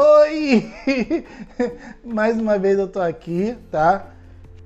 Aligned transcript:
Oi! 0.00 0.72
Mais 2.06 2.38
uma 2.38 2.56
vez 2.56 2.78
eu 2.78 2.86
tô 2.86 3.00
aqui, 3.00 3.58
tá? 3.68 4.12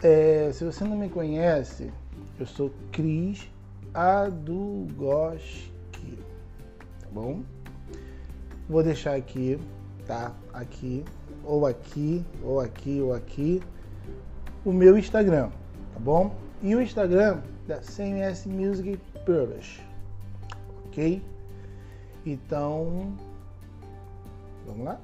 É, 0.03 0.51
se 0.53 0.63
você 0.63 0.85
não 0.85 0.95
me 0.95 1.09
conhece, 1.09 1.91
eu 2.39 2.45
sou 2.45 2.71
Cris 2.93 3.49
Adugoski, 3.95 5.71
tá 7.01 7.07
bom? 7.11 7.43
Vou 8.69 8.83
deixar 8.83 9.15
aqui, 9.15 9.59
tá? 10.07 10.35
Aqui, 10.53 11.03
ou 11.45 11.65
aqui, 11.65 12.23
ou 12.43 12.61
aqui, 12.61 13.01
ou 13.01 13.15
aqui, 13.15 13.63
o 14.67 14.71
meu 14.71 14.99
Instagram, 14.99 15.49
tá 15.95 15.99
bom? 15.99 16.37
E 16.63 16.77
o 16.77 16.83
Instagram 16.83 17.41
da 17.67 17.79
CMS 17.79 18.45
Music 18.45 19.01
Publish, 19.25 19.81
ok? 20.85 21.23
Então, 22.27 23.15
vamos 24.67 24.85
lá? 24.85 25.01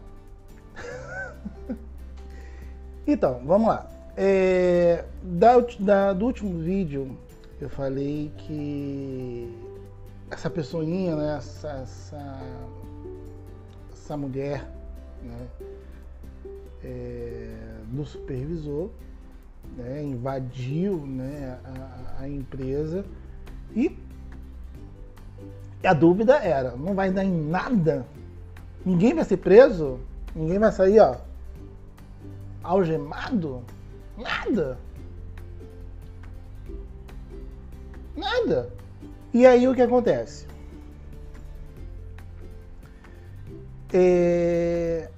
então, 3.06 3.40
vamos 3.44 3.68
lá. 3.68 3.86
É, 4.16 5.04
da, 5.22 5.54
da, 5.78 6.12
do 6.12 6.26
último 6.26 6.58
vídeo, 6.58 7.16
eu 7.60 7.68
falei 7.68 8.32
que 8.36 9.54
essa 10.30 10.50
pessoinha, 10.50 11.16
né, 11.16 11.36
essa, 11.38 11.68
essa, 11.82 12.40
essa 13.92 14.16
mulher, 14.16 14.68
né, 15.22 15.46
é, 16.82 17.54
do 17.86 18.04
supervisor, 18.04 18.90
né, 19.76 20.02
invadiu 20.02 20.98
né, 21.06 21.58
a, 21.64 22.22
a 22.22 22.28
empresa 22.28 23.04
e 23.74 23.96
a 25.84 25.92
dúvida 25.92 26.36
era, 26.36 26.72
não 26.76 26.94
vai 26.94 27.10
dar 27.10 27.24
em 27.24 27.32
nada? 27.32 28.04
Ninguém 28.84 29.14
vai 29.14 29.24
ser 29.24 29.36
preso? 29.36 30.00
Ninguém 30.34 30.58
vai 30.58 30.72
sair, 30.72 31.00
ó, 31.00 31.16
algemado? 32.68 33.64
Nada. 34.16 34.78
Nada. 38.14 38.70
E 39.32 39.46
aí 39.46 39.66
o 39.66 39.74
que 39.74 39.80
acontece? 39.80 40.46
É... 43.92 45.10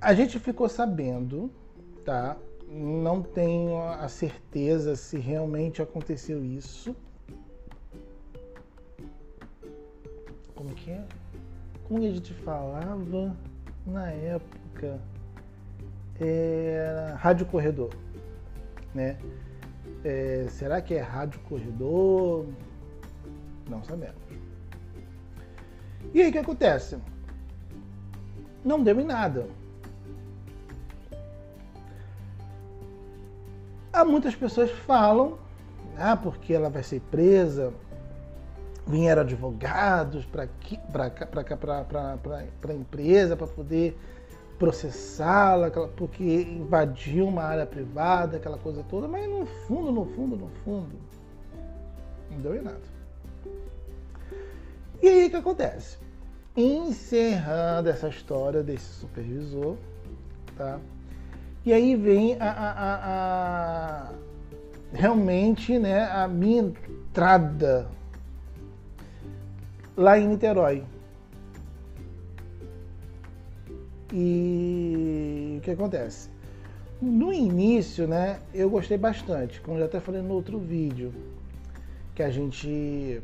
A 0.00 0.14
gente 0.14 0.38
ficou 0.38 0.68
sabendo, 0.68 1.50
tá? 2.04 2.36
Não 2.68 3.22
tenho 3.22 3.82
a 3.82 4.08
certeza 4.08 4.94
se 4.94 5.18
realmente 5.18 5.82
aconteceu 5.82 6.44
isso. 6.44 6.94
Como 10.54 10.70
que 10.74 10.90
é? 10.92 11.04
Como 11.84 11.98
a 11.98 12.08
gente 12.08 12.32
falava 12.34 13.36
na 13.84 14.10
época? 14.12 15.00
Era 16.20 17.14
Rádio 17.14 17.46
Corredor, 17.46 17.90
né? 18.94 19.16
É, 20.04 20.46
será 20.50 20.80
que 20.82 20.94
é 20.94 21.00
Rádio 21.00 21.40
Corredor? 21.40 22.46
Não 23.68 23.82
sabemos. 23.82 24.16
E 26.12 26.20
aí 26.20 26.28
o 26.28 26.32
que 26.32 26.38
acontece? 26.38 26.98
Não 28.64 28.82
deu 28.82 29.00
em 29.00 29.04
nada. 29.04 29.48
Há 33.92 34.04
muitas 34.04 34.34
pessoas 34.34 34.70
falam, 34.70 35.38
ah, 35.96 36.16
porque 36.16 36.52
ela 36.52 36.68
vai 36.68 36.82
ser 36.82 37.00
presa, 37.10 37.72
vieram 38.86 39.22
advogados 39.22 40.24
para 40.26 40.48
a 42.68 42.74
empresa 42.74 43.36
para 43.36 43.46
poder 43.46 43.98
processá-la, 44.60 45.70
porque 45.96 46.22
invadiu 46.22 47.26
uma 47.26 47.42
área 47.42 47.64
privada, 47.64 48.36
aquela 48.36 48.58
coisa 48.58 48.84
toda, 48.90 49.08
mas 49.08 49.26
no 49.26 49.46
fundo, 49.46 49.90
no 49.90 50.04
fundo, 50.04 50.36
no 50.36 50.50
fundo, 50.62 50.96
não 52.30 52.40
deu 52.40 52.54
em 52.54 52.60
nada. 52.60 52.82
E 55.02 55.08
aí 55.08 55.26
o 55.26 55.30
que 55.30 55.36
acontece? 55.36 55.96
Encerrando 56.54 57.88
essa 57.88 58.08
história 58.08 58.62
desse 58.62 58.84
supervisor, 58.84 59.78
tá? 60.58 60.78
E 61.64 61.72
aí 61.72 61.96
vem 61.96 62.36
a, 62.38 62.50
a, 62.50 62.94
a, 63.06 64.12
realmente 64.92 65.78
né, 65.78 66.04
a 66.04 66.28
minha 66.28 66.60
entrada 66.60 67.88
lá 69.96 70.18
em 70.18 70.28
Niterói. 70.28 70.84
E 74.12 75.56
o 75.58 75.60
que 75.62 75.70
acontece? 75.70 76.28
No 77.00 77.32
início, 77.32 78.06
né, 78.06 78.40
eu 78.52 78.68
gostei 78.68 78.98
bastante, 78.98 79.60
como 79.60 79.78
já 79.78 79.86
até 79.86 80.00
falei 80.00 80.20
no 80.20 80.34
outro 80.34 80.58
vídeo, 80.58 81.12
que 82.14 82.22
a 82.22 82.30
gente 82.30 83.22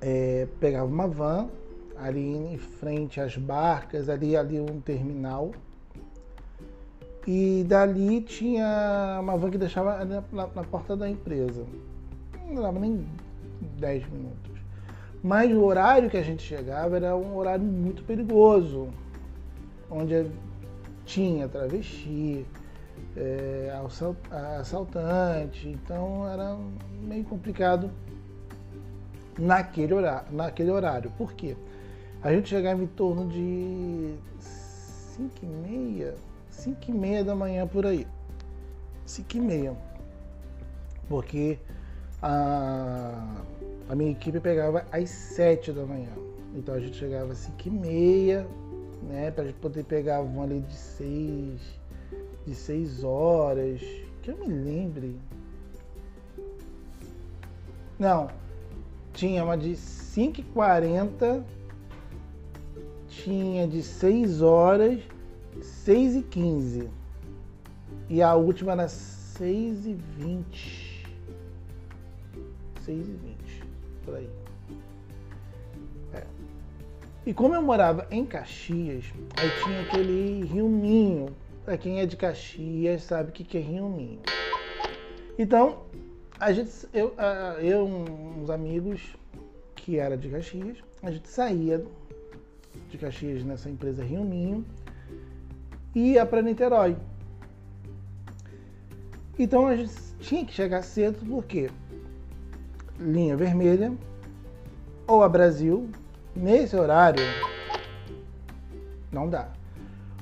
é, 0.00 0.46
pegava 0.60 0.86
uma 0.86 1.08
van 1.08 1.48
ali 1.96 2.36
em 2.36 2.58
frente 2.58 3.20
às 3.20 3.36
barcas, 3.36 4.08
ali 4.08 4.36
ali 4.36 4.60
um 4.60 4.80
terminal. 4.80 5.52
E 7.26 7.64
dali 7.66 8.20
tinha 8.22 9.18
uma 9.20 9.36
van 9.36 9.50
que 9.50 9.58
deixava 9.58 10.04
na, 10.04 10.22
na 10.32 10.64
porta 10.64 10.96
da 10.96 11.08
empresa. 11.08 11.64
Não 12.46 12.62
dava 12.62 12.78
nem 12.78 13.06
10 13.78 14.08
minutos. 14.08 14.58
Mas 15.22 15.52
o 15.52 15.62
horário 15.62 16.08
que 16.08 16.16
a 16.16 16.22
gente 16.22 16.42
chegava 16.42 16.96
era 16.96 17.16
um 17.16 17.36
horário 17.36 17.64
muito 17.64 18.02
perigoso, 18.04 18.88
onde 19.90 20.30
tinha 21.04 21.48
travesti, 21.48 22.46
é, 23.16 23.72
assaltante, 24.60 25.68
então 25.68 26.28
era 26.28 26.56
meio 27.02 27.24
complicado 27.24 27.90
naquele 29.38 29.94
horário. 29.94 30.32
Naquele 30.32 30.70
horário. 30.70 31.10
Por 31.16 31.32
quê? 31.32 31.56
A 32.22 32.32
gente 32.32 32.48
chegava 32.48 32.82
em 32.82 32.86
torno 32.86 33.28
de 33.28 34.14
5 34.40 35.32
e 35.42 35.46
meia, 35.46 36.14
5 36.50 36.78
e 36.88 36.92
meia 36.92 37.24
da 37.24 37.34
manhã 37.34 37.66
por 37.66 37.86
aí. 37.86 38.06
5 39.06 39.36
e 39.36 39.40
meia. 39.40 39.76
Porque 41.08 41.58
a, 42.20 43.42
a 43.88 43.94
minha 43.94 44.10
equipe 44.10 44.40
pegava 44.40 44.84
às 44.90 45.08
7 45.08 45.72
da 45.72 45.84
manhã. 45.86 46.10
Então 46.54 46.74
a 46.74 46.80
gente 46.80 46.96
chegava 46.96 47.32
às 47.32 47.38
5 47.38 47.56
e 47.66 47.70
meia, 47.70 48.46
né? 49.02 49.30
Pra 49.30 49.44
gente 49.44 49.56
poder 49.56 49.84
pegar 49.84 50.22
van 50.22 50.44
ali 50.44 50.60
de 50.60 50.74
6 50.74 51.60
de 52.46 52.54
6 52.54 53.04
horas. 53.04 53.80
Que 54.22 54.30
eu 54.30 54.36
me 54.38 54.48
lembre. 54.48 55.16
Não, 57.98 58.28
tinha 59.12 59.42
uma 59.42 59.56
de 59.56 59.72
5h40, 59.72 61.42
tinha 63.08 63.66
de 63.66 63.82
6 63.82 64.40
horas, 64.42 65.00
6 65.60 66.16
e 66.16 66.22
15 66.22 66.98
e 68.08 68.22
a 68.22 68.34
última 68.34 68.72
era 68.72 68.88
6 68.88 69.86
e 69.86 69.94
20 69.94 71.06
6 72.84 73.08
e 73.08 73.12
20 73.12 73.64
por 74.04 74.14
aí. 74.14 74.30
E 77.28 77.34
como 77.34 77.54
eu 77.54 77.60
morava 77.60 78.06
em 78.10 78.24
Caxias, 78.24 79.04
aí 79.36 79.50
tinha 79.62 79.82
aquele 79.82 80.46
Rio 80.46 80.66
Minho. 80.66 81.36
Para 81.62 81.76
quem 81.76 82.00
é 82.00 82.06
de 82.06 82.16
Caxias 82.16 83.02
sabe 83.02 83.28
o 83.28 83.32
que 83.34 83.58
é 83.58 83.60
Rio 83.60 83.86
Minho. 83.86 84.20
Então, 85.38 85.82
a 86.40 86.50
gente, 86.52 86.70
eu, 86.94 87.14
eu 87.60 87.84
uns 87.84 88.48
amigos 88.48 89.14
que 89.76 89.98
era 89.98 90.16
de 90.16 90.30
Caxias, 90.30 90.78
a 91.02 91.10
gente 91.10 91.28
saía 91.28 91.84
de 92.88 92.96
Caxias 92.96 93.44
nessa 93.44 93.68
empresa 93.68 94.02
Rio 94.02 94.24
Minho 94.24 94.64
e 95.94 96.12
ia 96.12 96.24
para 96.24 96.40
Niterói. 96.40 96.96
Então 99.38 99.66
a 99.66 99.76
gente 99.76 99.92
tinha 100.18 100.46
que 100.46 100.54
chegar 100.54 100.80
cedo 100.80 101.18
porque 101.28 101.68
linha 102.98 103.36
vermelha 103.36 103.92
ou 105.06 105.22
a 105.22 105.28
Brasil 105.28 105.90
nesse 106.38 106.76
horário 106.76 107.22
não 109.10 109.28
dá. 109.28 109.48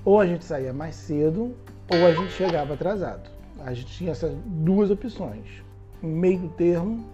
Ou 0.05 0.21
a 0.21 0.27
gente 0.27 0.45
saía 0.45 0.73
mais 0.73 0.95
cedo 0.95 1.55
ou 1.91 2.07
a 2.07 2.13
gente 2.13 2.33
chegava 2.33 2.75
atrasado. 2.75 3.31
A 3.65 3.73
gente 3.73 3.87
tinha 3.89 4.13
essas 4.13 4.33
duas 4.45 4.91
opções 4.91 5.67
meio 6.03 6.49
termo 6.51 7.05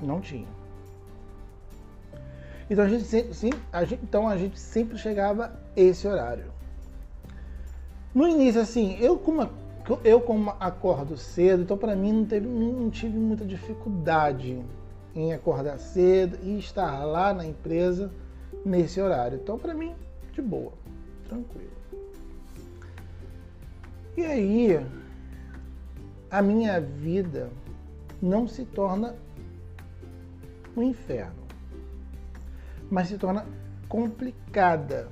não 0.00 0.20
tinha. 0.20 0.46
Então 2.68 2.84
a 2.84 2.88
gente, 2.88 3.04
sim, 3.04 3.50
a 3.72 3.84
gente, 3.84 4.02
então 4.02 4.28
a 4.28 4.36
gente 4.36 4.58
sempre 4.58 4.98
chegava 4.98 5.52
esse 5.76 6.06
horário. 6.06 6.46
No 8.14 8.26
início, 8.28 8.60
assim, 8.60 8.96
eu 9.00 9.18
como, 9.18 9.48
eu 10.02 10.20
como 10.20 10.54
acordo 10.60 11.16
cedo, 11.16 11.62
então 11.62 11.76
para 11.76 11.94
mim 11.94 12.12
não, 12.12 12.24
teve, 12.24 12.46
não 12.46 12.90
tive 12.90 13.18
muita 13.18 13.44
dificuldade 13.44 14.62
em 15.14 15.32
acordar 15.32 15.78
cedo 15.78 16.38
e 16.42 16.58
estar 16.58 17.04
lá 17.04 17.34
na 17.34 17.44
empresa 17.44 18.10
nesse 18.64 19.00
horário. 19.00 19.38
Então 19.42 19.58
para 19.58 19.74
mim, 19.74 19.94
de 20.32 20.42
boa, 20.42 20.72
tranquilo. 21.28 21.70
E 24.16 24.24
aí, 24.24 24.86
a 26.30 26.40
minha 26.40 26.80
vida 26.80 27.50
não 28.22 28.46
se 28.46 28.64
torna 28.64 29.14
um 30.76 30.82
inferno, 30.82 31.44
mas 32.90 33.08
se 33.08 33.18
torna 33.18 33.44
complicada 33.88 35.08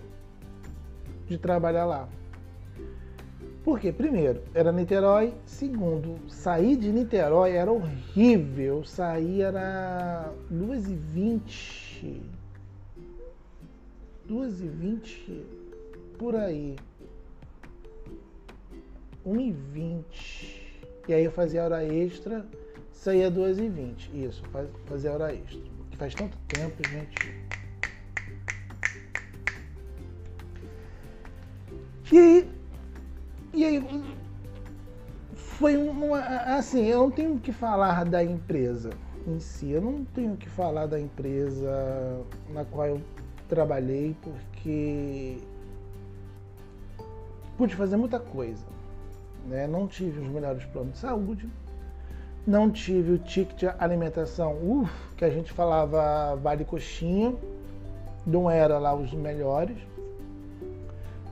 de 1.27 1.37
trabalhar 1.39 1.85
lá. 1.85 2.09
Porque, 3.65 3.93
primeiro, 3.93 4.43
era 4.55 4.73
Niterói. 4.73 5.35
Segundo, 5.47 6.19
sair 6.29 6.77
de 6.77 6.91
Niterói 6.91 7.53
era 7.53 7.71
horrível. 7.71 8.85
Sair 8.85 9.43
era 9.43 10.33
2h20. 10.53 12.21
2h20 14.33 15.45
por 16.19 16.35
aí. 16.35 16.77
1h20. 19.27 20.05
E 21.09 21.15
aí 21.15 21.25
eu 21.25 21.31
fazia 21.31 21.65
hora 21.65 21.85
extra, 21.85 22.47
saía 22.93 23.31
2h20. 23.31 24.15
Isso, 24.15 24.43
fazia 24.87 25.13
hora 25.13 25.35
extra. 25.35 25.61
Que 25.91 25.97
faz 25.97 26.15
tanto 26.15 26.39
tempo, 26.49 26.83
gente. 26.89 27.19
E 32.11 32.19
aí 32.19 32.63
e 33.55 33.67
aí, 33.67 33.85
foi 35.35 35.77
uma. 35.77 36.19
Assim, 36.57 36.87
eu 36.87 37.01
não 37.01 37.11
tenho 37.11 37.39
que 37.39 37.53
falar 37.53 38.05
da 38.07 38.25
empresa 38.25 38.89
em 39.27 39.39
si, 39.39 39.71
eu 39.71 39.81
não 39.83 40.05
tenho 40.07 40.37
que 40.39 40.49
falar 40.49 40.87
da 40.87 40.99
empresa 40.99 41.71
na 42.49 42.65
qual 42.65 42.87
eu 42.87 43.01
trabalhei, 43.55 44.17
porque 44.23 45.39
pude 47.57 47.75
fazer 47.77 47.97
muita 47.97 48.19
coisa. 48.19 48.65
Né? 49.47 49.67
Não 49.67 49.87
tive 49.87 50.21
os 50.21 50.29
melhores 50.29 50.65
planos 50.67 50.93
de 50.93 50.99
saúde, 50.99 51.49
não 52.47 52.71
tive 52.71 53.13
o 53.13 53.19
ticket 53.19 53.59
de 53.59 53.67
alimentação, 53.79 54.57
uf, 54.63 54.91
que 55.17 55.25
a 55.25 55.31
gente 55.31 55.53
falava 55.53 56.35
vale 56.37 56.65
coxinha, 56.65 57.35
não 58.27 58.51
era 58.51 58.79
lá 58.79 58.95
os 58.95 59.13
melhores 59.13 59.77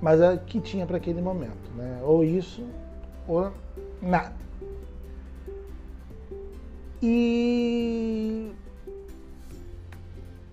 mas 0.00 0.20
é 0.20 0.36
que 0.36 0.60
tinha 0.60 0.86
para 0.86 0.96
aquele 0.96 1.20
momento, 1.20 1.70
né? 1.76 2.00
Ou 2.02 2.24
isso 2.24 2.64
ou 3.28 3.52
nada. 4.00 4.34
E 7.02 8.50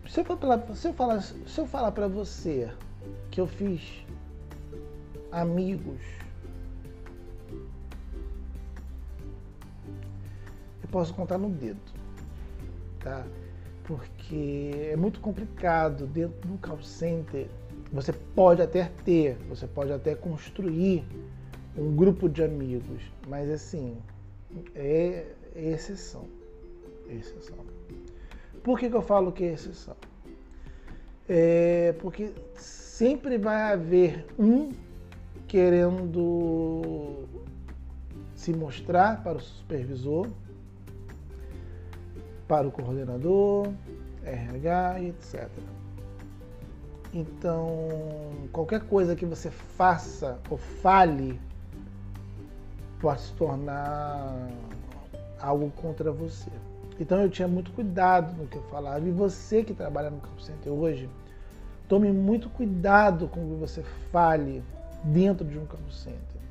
se 0.07 0.19
eu, 0.19 0.25
falar, 0.25 0.75
se 0.75 0.87
eu 0.87 0.93
falar, 0.93 1.21
se 1.21 1.57
eu 1.57 1.67
falar 1.67 1.91
para 1.91 2.07
você 2.07 2.71
que 3.31 3.39
eu 3.39 3.47
fiz 3.47 3.81
amigos, 5.31 6.01
eu 10.81 10.89
posso 10.91 11.13
contar 11.13 11.37
no 11.37 11.49
dedo, 11.49 11.79
tá? 12.99 13.25
Porque 13.83 14.71
é 14.91 14.95
muito 14.95 15.19
complicado 15.19 16.07
dentro 16.07 16.47
do 16.47 16.57
call 16.57 16.81
center 16.81 17.47
você 17.91 18.11
pode 18.11 18.61
até 18.61 18.91
ter, 19.05 19.37
você 19.47 19.65
pode 19.65 19.91
até 19.91 20.13
construir 20.13 21.05
um 21.77 21.95
grupo 21.95 22.27
de 22.27 22.43
amigos, 22.43 23.01
mas 23.27 23.49
assim, 23.49 23.97
é, 24.75 25.25
exceção. 25.55 26.25
exceção. 27.09 27.66
Por 28.67 28.77
que, 28.77 28.89
que 28.89 28.95
eu 28.97 29.01
falo 29.01 29.31
que 29.31 29.45
é 29.45 29.53
exceção? 29.53 29.95
É 31.25 31.95
porque 32.01 32.33
sempre 32.53 33.37
vai 33.37 33.71
haver 33.71 34.25
um 34.37 34.73
querendo 35.47 37.23
se 38.35 38.51
mostrar 38.51 39.23
para 39.23 39.37
o 39.37 39.39
supervisor, 39.39 40.27
para 42.45 42.67
o 42.67 42.71
coordenador, 42.71 43.71
RH, 44.25 44.99
etc. 44.99 45.49
Então, 47.13 47.69
qualquer 48.51 48.81
coisa 48.81 49.15
que 49.15 49.25
você 49.25 49.49
faça 49.49 50.41
ou 50.49 50.57
fale 50.57 51.39
pode 52.99 53.21
se 53.21 53.33
tornar 53.35 54.49
algo 55.39 55.71
contra 55.71 56.11
você. 56.11 56.51
Então 56.99 57.21
eu 57.21 57.29
tinha 57.29 57.47
muito 57.47 57.71
cuidado 57.71 58.35
no 58.35 58.47
que 58.47 58.57
eu 58.57 58.63
falava. 58.63 59.07
E 59.07 59.11
você 59.11 59.63
que 59.63 59.73
trabalha 59.73 60.09
no 60.09 60.19
Campo 60.19 60.41
Center 60.41 60.71
hoje, 60.71 61.09
tome 61.87 62.11
muito 62.11 62.49
cuidado 62.49 63.27
com 63.27 63.39
o 63.39 63.53
que 63.53 63.59
você 63.59 63.83
fale 64.11 64.63
dentro 65.03 65.45
de 65.45 65.57
um 65.57 65.65
Campo 65.65 65.91
Center. 65.91 66.41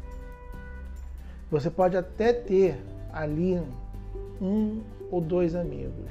Você 1.51 1.71
pode 1.71 1.97
até 1.97 2.33
ter 2.33 2.79
ali 3.13 3.61
um 4.41 4.83
ou 5.11 5.21
dois 5.21 5.55
amigos, 5.55 6.11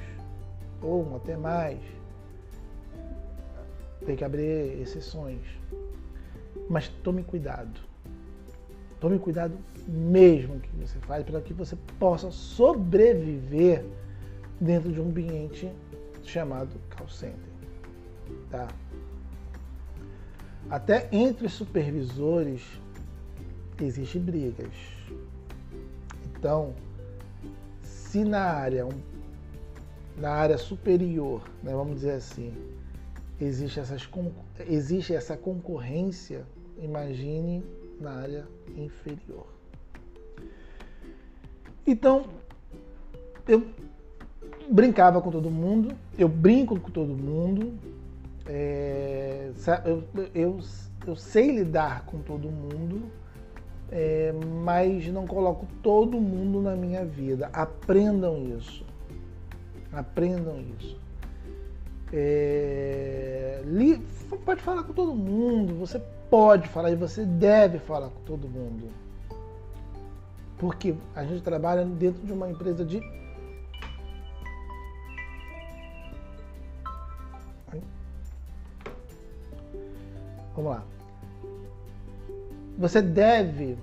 ou 0.82 1.16
até 1.16 1.36
mais 1.36 1.78
tem 4.04 4.16
que 4.16 4.24
abrir 4.24 4.80
exceções. 4.80 5.40
Mas 6.68 6.88
tome 6.88 7.22
cuidado. 7.22 7.80
Tome 9.00 9.18
cuidado 9.18 9.56
mesmo 9.86 10.58
que 10.58 10.70
você 10.76 10.98
faz 11.00 11.24
para 11.24 11.40
que 11.40 11.52
você 11.52 11.76
possa 11.98 12.30
sobreviver 12.30 13.84
dentro 14.60 14.92
de 14.92 15.00
um 15.00 15.08
ambiente 15.08 15.70
chamado 16.22 16.70
call 16.96 17.08
center. 17.08 17.36
Tá? 18.50 18.68
Até 20.68 21.08
entre 21.12 21.48
supervisores 21.48 22.62
existem 23.80 24.20
brigas. 24.20 24.74
Então, 26.24 26.74
se 27.82 28.24
na 28.24 28.42
área, 28.42 28.88
na 30.16 30.30
área 30.30 30.58
superior, 30.58 31.42
né, 31.62 31.72
vamos 31.72 31.96
dizer 31.96 32.12
assim, 32.12 32.52
existe, 33.40 33.78
essas, 33.78 34.08
existe 34.66 35.14
essa 35.14 35.36
concorrência, 35.36 36.46
imagine 36.78 37.64
na 38.00 38.12
área 38.12 38.48
inferior. 38.76 39.46
Então, 41.86 42.26
eu 43.46 43.66
brincava 44.76 45.22
com 45.22 45.30
todo 45.30 45.50
mundo, 45.50 45.96
eu 46.18 46.28
brinco 46.28 46.78
com 46.78 46.90
todo 46.90 47.08
mundo, 47.08 47.72
é, 48.46 49.50
eu, 49.86 50.04
eu, 50.34 50.60
eu, 51.06 51.16
sei 51.16 51.50
lidar 51.50 52.04
com 52.04 52.18
todo 52.18 52.50
mundo, 52.50 53.10
é, 53.90 54.34
mas 54.62 55.08
não 55.08 55.26
coloco 55.26 55.66
todo 55.82 56.20
mundo 56.20 56.60
na 56.60 56.76
minha 56.76 57.06
vida. 57.06 57.48
Aprendam 57.54 58.36
isso. 58.58 58.84
Aprendam 59.90 60.62
isso. 60.78 61.00
É, 62.12 63.62
li, 63.64 63.98
pode 64.44 64.60
falar 64.60 64.82
com 64.82 64.92
todo 64.92 65.14
mundo, 65.14 65.74
você 65.74 65.98
pode 66.28 66.68
falar 66.68 66.90
e 66.90 66.96
você 66.96 67.24
deve 67.24 67.78
falar 67.78 68.10
com 68.10 68.20
todo 68.26 68.46
mundo. 68.46 68.90
Porque 70.58 70.94
a 71.14 71.24
gente 71.24 71.42
trabalha 71.42 71.82
dentro 71.84 72.26
de 72.26 72.32
uma 72.32 72.50
empresa 72.50 72.84
de. 72.84 73.00
Vamos 80.56 80.70
lá. 80.72 80.84
Você 82.78 83.02
deve 83.02 83.76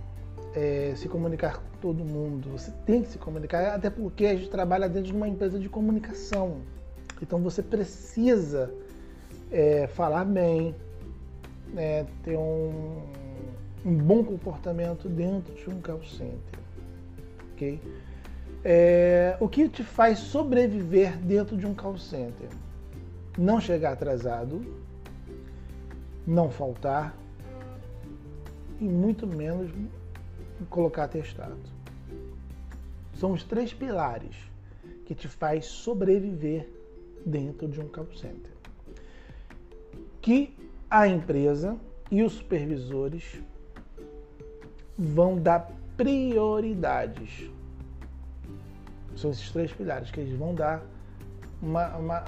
é, 0.55 0.93
se 0.95 1.07
comunicar 1.07 1.57
com 1.57 1.77
todo 1.79 2.03
mundo, 2.03 2.49
você 2.49 2.71
tem 2.85 3.03
que 3.03 3.09
se 3.09 3.17
comunicar, 3.19 3.75
até 3.75 3.89
porque 3.89 4.25
a 4.25 4.35
gente 4.35 4.49
trabalha 4.49 4.89
dentro 4.89 5.11
de 5.11 5.15
uma 5.15 5.27
empresa 5.27 5.59
de 5.59 5.69
comunicação. 5.69 6.57
Então 7.21 7.39
você 7.39 7.61
precisa 7.61 8.73
é, 9.51 9.85
falar 9.87 10.25
bem, 10.25 10.75
é, 11.77 12.05
ter 12.23 12.37
um, 12.37 13.01
um, 13.85 13.95
bom 13.95 14.23
comportamento 14.23 15.07
dentro 15.07 15.53
de 15.53 15.69
um 15.69 15.79
call 15.79 16.03
center. 16.03 16.59
ok? 17.53 17.79
É, 18.65 19.37
o 19.39 19.47
que 19.47 19.69
te 19.69 19.83
faz 19.83 20.19
sobreviver 20.19 21.17
dentro 21.17 21.55
de 21.55 21.67
um 21.67 21.73
call 21.73 21.97
center? 21.97 22.49
Não 23.37 23.59
chegar 23.59 23.93
atrasado, 23.93 24.61
não 26.25 26.49
faltar 26.49 27.15
e 28.79 28.85
muito 28.85 29.27
menos 29.27 29.71
colocar 30.69 31.07
testado. 31.07 31.57
São 33.15 33.31
os 33.31 33.43
três 33.43 33.73
pilares 33.73 34.35
que 35.05 35.13
te 35.13 35.27
faz 35.27 35.65
sobreviver 35.65 36.69
dentro 37.25 37.67
de 37.67 37.79
um 37.79 37.87
call 37.87 38.11
center. 38.15 38.51
Que 40.21 40.55
a 40.89 41.07
empresa 41.07 41.77
e 42.09 42.23
os 42.23 42.33
supervisores 42.33 43.41
vão 44.97 45.37
dar 45.37 45.71
prioridades. 45.97 47.49
São 49.15 49.31
esses 49.31 49.51
três 49.51 49.71
pilares 49.71 50.11
que 50.11 50.19
eles 50.19 50.37
vão 50.37 50.53
dar 50.55 50.83
uma, 51.63 51.87
uma, 51.95 52.19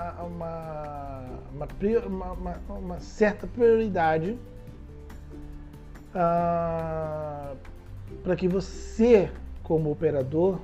uma, 2.07 2.61
uma, 2.69 2.99
certa 3.01 3.45
prioridade 3.45 4.39
ah, 6.13 7.53
para 8.23 8.35
que 8.37 8.47
você, 8.47 9.29
como 9.61 9.91
operador, 9.91 10.61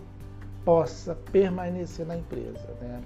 possa 0.64 1.14
permanecer 1.34 2.06
na 2.06 2.16
empresa. 2.16 2.66
Né? 2.80 3.02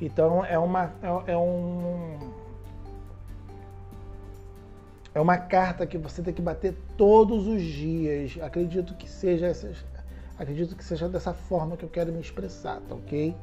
Então 0.00 0.44
é 0.44 0.58
uma 0.58 0.92
é, 1.00 1.32
é 1.32 1.36
um 1.36 2.18
é 5.14 5.20
uma 5.20 5.38
carta 5.38 5.86
que 5.86 5.96
você 5.96 6.22
tem 6.22 6.34
que 6.34 6.42
bater 6.42 6.76
todos 6.96 7.46
os 7.46 7.62
dias. 7.62 8.36
Acredito 8.42 8.94
que 8.94 9.08
seja 9.08 9.46
essas, 9.46 9.84
acredito 10.36 10.74
que 10.74 10.84
seja 10.84 11.08
dessa 11.08 11.32
forma 11.32 11.76
que 11.76 11.84
eu 11.84 11.88
quero 11.88 12.12
me 12.12 12.20
expressar, 12.20 12.80
tá 12.88 12.94
ok? 12.96 13.34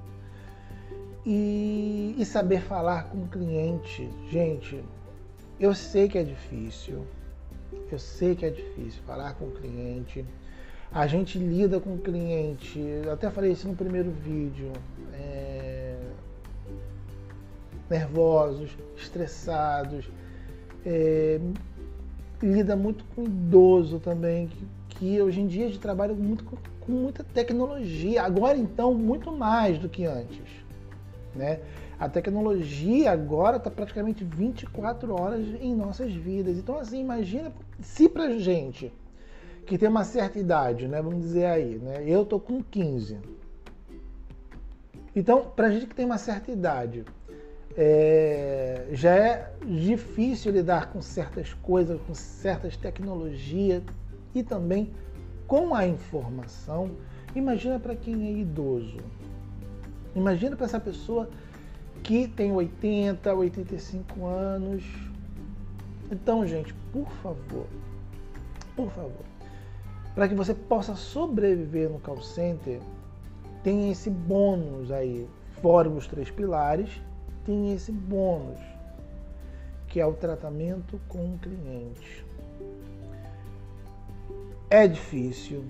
E, 1.25 2.15
e 2.17 2.25
saber 2.25 2.62
falar 2.62 3.10
com 3.10 3.24
o 3.24 3.27
cliente, 3.27 4.08
gente, 4.29 4.84
eu 5.60 5.74
sei 5.74 6.08
que 6.08 6.17
é 6.17 6.24
difícil, 6.24 7.03
eu 7.91 7.98
sei 7.98 8.36
que 8.36 8.46
é 8.46 8.50
difícil 8.50 9.01
falar 9.03 9.34
com 9.34 9.46
o 9.46 9.51
cliente. 9.51 10.24
A 10.91 11.08
gente 11.08 11.39
lida 11.39 11.79
com 11.79 11.96
o 11.96 11.98
cliente, 11.98 12.79
eu 12.79 13.12
até 13.12 13.29
falei 13.32 13.51
isso 13.51 13.67
no 13.67 13.75
primeiro 13.75 14.12
vídeo. 14.12 14.72
É, 15.13 15.98
nervosos, 17.89 18.75
estressados, 18.96 20.10
é, 20.86 21.39
lida 22.41 22.75
muito 22.75 23.03
com 23.15 23.24
idoso 23.24 24.00
também, 24.00 24.48
que, 24.48 24.67
que, 24.89 25.22
hoje 25.22 25.41
em 25.41 25.48
dia 25.48 25.65
a 25.65 25.67
gente 25.67 25.79
trabalha 25.79 26.13
muito, 26.13 26.44
com, 26.44 26.58
com 26.82 26.91
muita 26.91 27.24
tecnologia. 27.24 28.24
Agora 28.24 28.58
então, 28.58 28.94
muito 28.94 29.32
mais 29.32 29.77
do 29.79 29.89
que 29.89 30.05
antes. 30.05 30.64
Né? 31.35 31.59
A 31.99 32.07
tecnologia 32.07 33.11
agora 33.11 33.57
está 33.57 33.69
praticamente 33.69 34.23
24 34.23 35.13
horas 35.13 35.45
em 35.59 35.75
nossas 35.75 36.13
vidas. 36.13 36.57
Então, 36.57 36.77
assim, 36.77 36.99
imagina 36.99 37.51
se 37.81 38.07
pra 38.07 38.37
gente 38.37 38.91
que 39.65 39.77
tem 39.77 39.89
uma 39.89 40.03
certa 40.03 40.39
idade, 40.39 40.87
né? 40.87 41.01
Vamos 41.01 41.19
dizer 41.19 41.45
aí, 41.45 41.77
né? 41.77 42.03
Eu 42.05 42.25
tô 42.25 42.39
com 42.39 42.61
15. 42.63 43.17
Então, 45.15 45.51
pra 45.55 45.71
gente 45.71 45.87
que 45.87 45.95
tem 45.95 46.05
uma 46.05 46.17
certa 46.17 46.51
idade, 46.51 47.05
é, 47.77 48.87
já 48.91 49.15
é 49.15 49.53
difícil 49.65 50.51
lidar 50.51 50.91
com 50.91 51.01
certas 51.01 51.53
coisas, 51.53 51.99
com 52.01 52.13
certas 52.13 52.77
tecnologias 52.77 53.83
e 54.33 54.43
também 54.43 54.91
com 55.47 55.73
a 55.73 55.87
informação. 55.87 56.91
Imagina 57.35 57.79
para 57.79 57.95
quem 57.95 58.27
é 58.27 58.31
idoso. 58.31 58.97
Imagina 60.15 60.55
para 60.55 60.65
essa 60.65 60.79
pessoa 60.79 61.29
que 62.01 62.27
tem 62.27 62.51
80, 62.51 63.34
85 63.34 64.25
anos. 64.25 64.84
Então, 66.10 66.45
gente, 66.48 66.74
por 66.93 67.10
favor, 67.24 67.65
por 68.75 68.89
favor, 68.91 69.25
para 70.13 70.29
que 70.29 70.36
você 70.36 70.53
possa 70.53 70.95
sobreviver 70.95 71.89
no 71.89 72.00
call 72.00 72.22
center, 72.22 72.79
tem 73.63 73.91
esse 73.91 74.10
bônus 74.10 74.91
aí, 74.91 75.27
fora 75.62 75.89
os 75.89 76.07
três 76.07 76.29
pilares, 76.29 77.01
tem 77.43 77.74
esse 77.74 77.91
bônus, 77.91 78.60
que 79.88 80.00
é 80.00 80.05
o 80.05 80.13
tratamento 80.13 81.01
com 81.10 81.34
o 81.34 81.39
cliente. 81.39 82.24
É 84.69 84.88
difícil, 84.88 85.63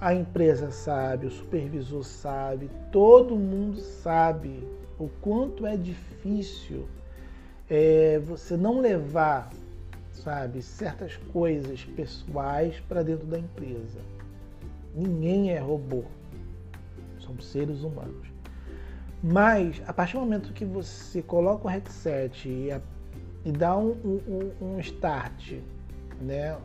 a 0.00 0.14
empresa 0.14 0.70
sabe, 0.70 1.26
o 1.26 1.30
supervisor 1.30 2.04
sabe, 2.04 2.70
todo 2.92 3.36
mundo 3.36 3.78
sabe 3.78 4.62
o 4.98 5.08
quanto 5.20 5.66
é 5.66 5.76
difícil 5.76 6.86
é, 7.68 8.18
você 8.24 8.56
não 8.56 8.80
levar, 8.80 9.50
sabe, 10.12 10.62
certas 10.62 11.16
coisas 11.32 11.84
pessoais 11.84 12.78
para 12.80 13.02
dentro 13.02 13.26
da 13.26 13.38
empresa. 13.38 14.00
Ninguém 14.94 15.50
é 15.50 15.58
robô, 15.58 16.04
somos 17.18 17.46
seres 17.46 17.82
humanos. 17.82 18.26
Mas 19.22 19.82
a 19.86 19.92
partir 19.92 20.14
do 20.14 20.20
momento 20.20 20.52
que 20.52 20.64
você 20.64 21.22
coloca 21.22 21.66
o 21.66 21.70
headset 21.70 22.48
e, 22.48 22.70
a, 22.70 22.80
e 23.44 23.50
dá 23.50 23.76
um, 23.76 23.90
um, 23.90 24.52
um 24.60 24.80
start, 24.80 25.54
né, 26.20 26.56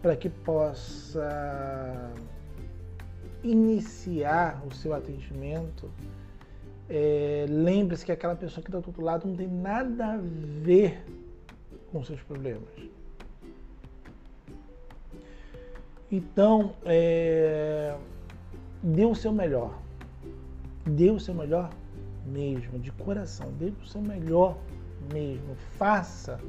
para 0.00 0.14
que 0.14 0.28
possa 0.28 2.12
iniciar 3.42 4.62
o 4.66 4.74
seu 4.74 4.94
atendimento, 4.94 5.90
é, 6.88 7.46
lembre-se 7.48 8.04
que 8.04 8.12
aquela 8.12 8.34
pessoa 8.34 8.62
que 8.62 8.68
está 8.68 8.78
do 8.80 8.86
outro 8.86 9.02
lado 9.02 9.26
não 9.26 9.36
tem 9.36 9.48
nada 9.48 10.14
a 10.14 10.18
ver 10.18 11.04
com 11.92 12.02
seus 12.04 12.20
problemas. 12.22 12.68
Então, 16.10 16.74
é, 16.84 17.96
dê 18.82 19.04
o 19.04 19.14
seu 19.14 19.32
melhor. 19.32 19.78
Dê 20.84 21.10
o 21.10 21.20
seu 21.20 21.34
melhor 21.34 21.70
mesmo, 22.26 22.78
de 22.78 22.90
coração. 22.92 23.52
Dê 23.52 23.66
o 23.66 23.86
seu 23.86 24.00
melhor 24.00 24.58
mesmo. 25.12 25.54
Faça 25.78 26.40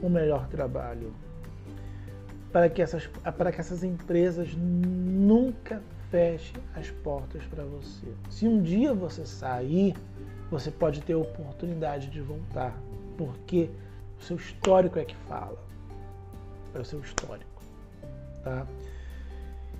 o 0.00 0.08
melhor 0.08 0.46
trabalho 0.48 1.12
para 2.52 2.68
que 2.68 2.82
essas, 2.82 3.06
para 3.06 3.50
que 3.50 3.60
essas 3.60 3.82
empresas 3.82 4.54
nunca 4.54 5.82
fechem 6.12 6.62
as 6.76 6.90
portas 6.90 7.42
para 7.46 7.64
você. 7.64 8.06
Se 8.28 8.46
um 8.46 8.62
dia 8.62 8.92
você 8.92 9.24
sair, 9.24 9.94
você 10.50 10.70
pode 10.70 11.00
ter 11.00 11.14
a 11.14 11.18
oportunidade 11.18 12.10
de 12.10 12.20
voltar, 12.20 12.78
porque 13.16 13.70
o 14.20 14.22
seu 14.22 14.36
histórico 14.36 14.98
é 14.98 15.04
que 15.06 15.16
fala. 15.26 15.58
É 16.74 16.78
o 16.78 16.84
seu 16.84 17.00
histórico. 17.00 17.62
Tá? 18.44 18.66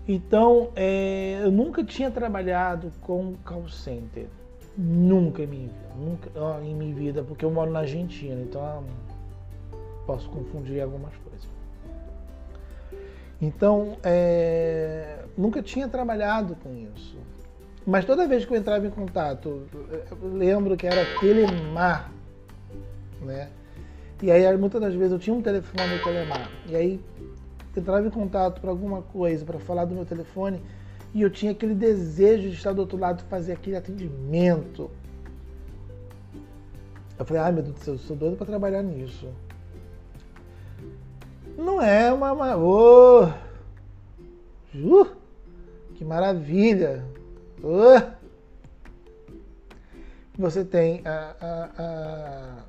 Então, 0.08 0.70
é, 0.74 1.40
eu 1.42 1.52
nunca 1.52 1.84
tinha 1.84 2.10
trabalhado 2.10 2.90
com 3.02 3.34
call 3.44 3.68
center. 3.68 4.26
Nunca 4.76 5.42
em 5.42 5.46
minha 5.46 5.68
vida. 5.68 5.94
Nunca 5.98 6.30
ó, 6.34 6.60
em 6.60 6.74
minha 6.74 6.94
vida, 6.94 7.22
porque 7.22 7.44
eu 7.44 7.50
moro 7.50 7.70
na 7.70 7.80
Argentina, 7.80 8.40
então 8.40 8.84
posso 10.06 10.30
confundir 10.30 10.80
algumas 10.80 11.14
coisas. 11.16 11.46
Então, 13.40 13.98
é, 14.02 15.21
nunca 15.36 15.62
tinha 15.62 15.88
trabalhado 15.88 16.56
com 16.56 16.74
isso. 16.74 17.16
Mas 17.86 18.04
toda 18.04 18.28
vez 18.28 18.44
que 18.44 18.52
eu 18.52 18.56
entrava 18.56 18.86
em 18.86 18.90
contato, 18.90 19.66
lembro 20.22 20.76
que 20.76 20.86
era 20.86 21.04
Telemar, 21.18 22.12
né? 23.20 23.48
E 24.22 24.30
aí 24.30 24.56
muitas 24.56 24.80
das 24.80 24.94
vezes 24.94 25.12
eu 25.12 25.18
tinha 25.18 25.34
um 25.34 25.42
telefone 25.42 25.98
Telemar. 25.98 26.48
E 26.68 26.76
aí 26.76 27.00
entrava 27.76 28.06
em 28.06 28.10
contato 28.10 28.60
para 28.60 28.70
alguma 28.70 29.02
coisa, 29.02 29.44
para 29.44 29.58
falar 29.58 29.84
do 29.84 29.94
meu 29.94 30.04
telefone, 30.04 30.62
e 31.12 31.22
eu 31.22 31.30
tinha 31.30 31.52
aquele 31.52 31.74
desejo 31.74 32.48
de 32.48 32.54
estar 32.54 32.72
do 32.72 32.80
outro 32.80 32.96
lado, 32.96 33.24
fazer 33.28 33.52
aquele 33.52 33.76
atendimento. 33.76 34.90
Eu 37.18 37.24
falei, 37.24 37.42
ai 37.42 37.52
meu 37.52 37.62
Deus 37.62 37.74
do 37.74 37.80
céu, 37.80 37.94
eu 37.94 37.98
sou 37.98 38.16
doido 38.16 38.36
para 38.36 38.46
trabalhar 38.46 38.82
nisso. 38.82 39.28
Não 41.56 41.82
é 41.82 42.12
uma. 42.12 42.32
uma 42.32 42.56
oh, 42.56 43.26
uh, 44.74 45.21
que 45.94 46.04
maravilha! 46.04 47.04
Uh. 47.62 48.22
Você 50.38 50.64
tem 50.64 51.02
a, 51.04 51.36
a, 51.40 51.70
a, 51.78 52.64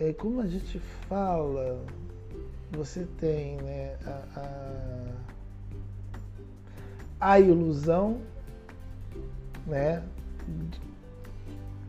é, 0.00 0.12
como 0.12 0.40
a 0.40 0.46
gente 0.46 0.78
fala? 1.08 1.84
você 2.76 3.06
tem 3.18 3.56
né, 3.58 3.96
a, 4.04 4.40
a, 7.20 7.32
a, 7.32 7.40
ilusão, 7.40 8.18
né, 9.66 10.02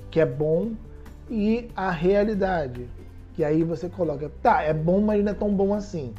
que 0.10 0.20
é 0.20 0.25
bom, 0.25 0.74
e 1.29 1.70
a 1.75 1.89
realidade. 1.91 2.88
E 3.38 3.44
aí 3.44 3.63
você 3.63 3.89
coloca, 3.89 4.32
tá, 4.41 4.62
é 4.62 4.74
bom, 4.74 5.01
mas 5.01 5.24
não 5.24 5.32
é 5.32 5.36
tão 5.36 5.53
bom 5.53 5.74
assim. 5.74 6.13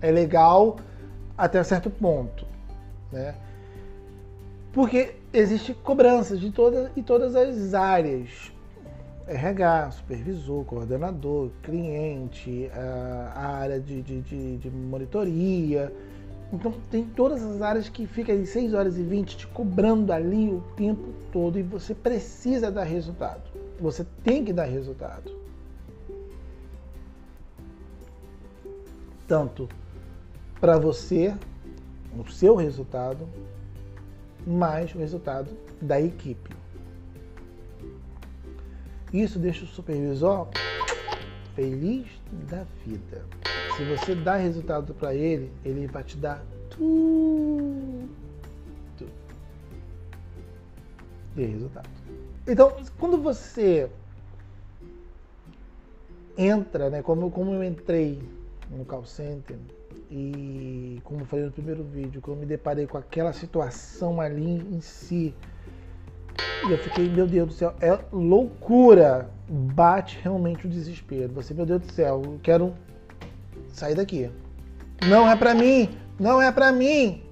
É 0.00 0.10
legal 0.10 0.76
até 1.36 1.62
certo 1.62 1.90
ponto, 1.90 2.46
né? 3.12 3.34
Porque 4.72 5.14
existe 5.32 5.72
cobrança 5.72 6.36
de 6.36 6.50
todas 6.50 6.90
e 6.96 7.02
todas 7.02 7.34
as 7.34 7.74
áreas. 7.74 8.52
RH, 9.26 9.90
supervisor, 9.90 10.64
coordenador, 10.64 11.50
cliente, 11.62 12.70
a 13.34 13.58
área 13.58 13.80
de, 13.80 14.00
de, 14.00 14.20
de, 14.20 14.56
de 14.58 14.70
monitoria. 14.70 15.92
Então 16.52 16.72
tem 16.90 17.04
todas 17.04 17.42
as 17.42 17.60
áreas 17.60 17.88
que 17.88 18.06
ficam 18.06 18.38
de 18.38 18.46
6 18.46 18.72
horas 18.72 18.96
e 18.96 19.02
20 19.02 19.36
te 19.36 19.46
cobrando 19.48 20.12
ali 20.12 20.48
o 20.48 20.62
tempo 20.76 21.12
todo 21.32 21.58
e 21.58 21.62
você 21.62 21.92
precisa 21.92 22.70
dar 22.70 22.84
resultado. 22.84 23.42
Você 23.80 24.06
tem 24.22 24.44
que 24.44 24.52
dar 24.52 24.64
resultado. 24.64 25.34
Tanto 29.26 29.68
para 30.60 30.78
você, 30.78 31.34
o 32.22 32.30
seu 32.30 32.54
resultado, 32.56 33.28
mais 34.46 34.94
o 34.94 34.98
resultado 34.98 35.50
da 35.80 36.00
equipe. 36.00 36.54
Isso 39.12 39.38
deixa 39.38 39.64
o 39.64 39.68
supervisor 39.68 40.48
feliz 41.54 42.06
da 42.48 42.64
vida. 42.84 43.24
se 43.76 43.84
você 43.84 44.14
dá 44.14 44.36
resultado 44.36 44.94
para 44.94 45.14
ele, 45.14 45.50
ele 45.64 45.86
vai 45.86 46.04
te 46.04 46.16
dar 46.16 46.44
tudo. 46.70 48.08
E 51.36 51.44
resultado. 51.44 51.88
Então, 52.46 52.76
quando 52.98 53.18
você 53.18 53.90
entra, 56.36 56.90
né, 56.90 57.02
como, 57.02 57.30
como 57.30 57.52
eu 57.52 57.64
entrei 57.64 58.22
no 58.70 58.84
call 58.84 59.04
center 59.04 59.56
e 60.10 61.00
como 61.04 61.20
eu 61.20 61.26
falei 61.26 61.46
no 61.46 61.52
primeiro 61.52 61.82
vídeo, 61.82 62.20
quando 62.20 62.36
eu 62.36 62.40
me 62.40 62.46
deparei 62.46 62.86
com 62.86 62.96
aquela 62.96 63.32
situação 63.32 64.20
ali 64.20 64.58
em 64.72 64.80
si, 64.80 65.34
e 66.66 66.70
eu 66.70 66.78
fiquei, 66.78 67.08
meu 67.08 67.26
Deus 67.26 67.48
do 67.48 67.54
céu, 67.54 67.74
é 67.80 67.98
loucura. 68.12 69.30
Bate 69.48 70.18
realmente 70.22 70.66
o 70.66 70.70
desespero. 70.70 71.32
Você, 71.34 71.54
meu 71.54 71.64
Deus 71.64 71.82
do 71.82 71.92
céu, 71.92 72.22
eu 72.24 72.40
quero 72.42 72.74
sair 73.68 73.94
daqui. 73.94 74.30
Não 75.08 75.28
é 75.28 75.36
para 75.36 75.54
mim, 75.54 75.96
não 76.18 76.42
é 76.42 76.50
para 76.50 76.72
mim. 76.72 77.22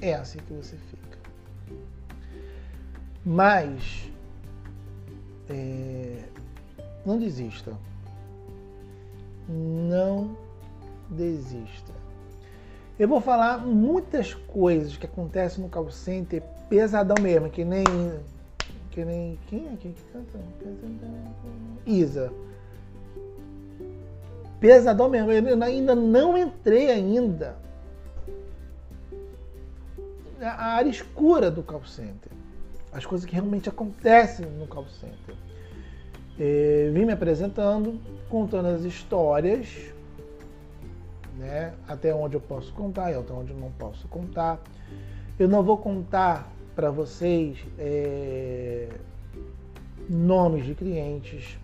É 0.00 0.14
assim 0.14 0.38
que 0.38 0.52
você 0.52 0.76
fica. 0.76 1.18
Mas 3.24 4.10
é, 5.48 6.24
não 7.04 7.18
desista. 7.18 7.76
Não 9.46 10.36
desista. 11.10 11.92
Eu 12.98 13.08
vou 13.08 13.20
falar 13.20 13.58
muitas 13.58 14.34
coisas 14.34 14.96
que 14.96 15.06
acontecem 15.06 15.64
no 15.64 15.70
call 15.70 15.90
center 15.90 16.42
pesadão 16.68 17.16
mesmo, 17.22 17.48
que 17.50 17.64
nem. 17.64 17.84
Que 18.90 19.04
nem. 19.04 19.38
Quem 19.48 19.68
é 19.68 19.76
que 19.76 19.94
canta? 20.12 20.38
Isa. 21.86 22.32
Pesadão 24.60 25.08
mesmo. 25.08 25.32
Eu 25.32 25.62
ainda 25.62 25.94
não 25.94 26.36
entrei 26.36 26.90
ainda 26.90 27.56
a 30.40 30.74
área 30.74 30.90
escura 30.90 31.50
do 31.50 31.62
call 31.62 31.84
center. 31.84 32.32
As 32.92 33.06
coisas 33.06 33.26
que 33.26 33.34
realmente 33.34 33.68
acontecem 33.68 34.46
no 34.46 34.66
call 34.66 34.86
center. 34.88 35.34
É, 36.38 36.90
vim 36.92 37.04
me 37.04 37.12
apresentando, 37.12 38.00
contando 38.28 38.66
as 38.66 38.82
histórias, 38.82 39.68
né, 41.40 41.72
até 41.88 42.14
onde 42.14 42.36
eu 42.36 42.40
posso 42.40 42.72
contar 42.74 43.10
e 43.10 43.14
até 43.14 43.32
onde 43.32 43.52
eu 43.52 43.58
não 43.58 43.70
posso 43.72 44.06
contar. 44.08 44.60
Eu 45.38 45.48
não 45.48 45.62
vou 45.62 45.78
contar 45.78 46.52
para 46.76 46.90
vocês 46.90 47.58
é, 47.78 48.88
nomes 50.08 50.66
de 50.66 50.74
clientes, 50.74 51.58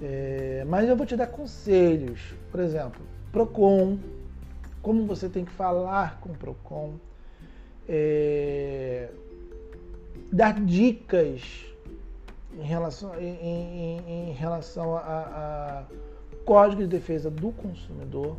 é, 0.00 0.64
mas 0.66 0.88
eu 0.88 0.96
vou 0.96 1.04
te 1.04 1.16
dar 1.16 1.26
conselhos. 1.26 2.34
Por 2.50 2.60
exemplo, 2.60 3.02
Procon, 3.32 3.98
como 4.80 5.06
você 5.06 5.28
tem 5.28 5.44
que 5.44 5.52
falar 5.52 6.20
com 6.20 6.30
o 6.30 6.34
Procon, 6.34 6.94
é, 7.88 9.08
dar 10.32 10.60
dicas 10.60 11.66
em 12.56 12.62
relação, 12.62 13.18
em, 13.20 13.34
em, 13.34 14.28
em 14.28 14.32
relação 14.32 14.96
a, 14.96 15.00
a, 15.00 15.84
código 16.44 16.82
de 16.82 16.88
defesa 16.88 17.30
do 17.30 17.52
consumidor, 17.52 18.36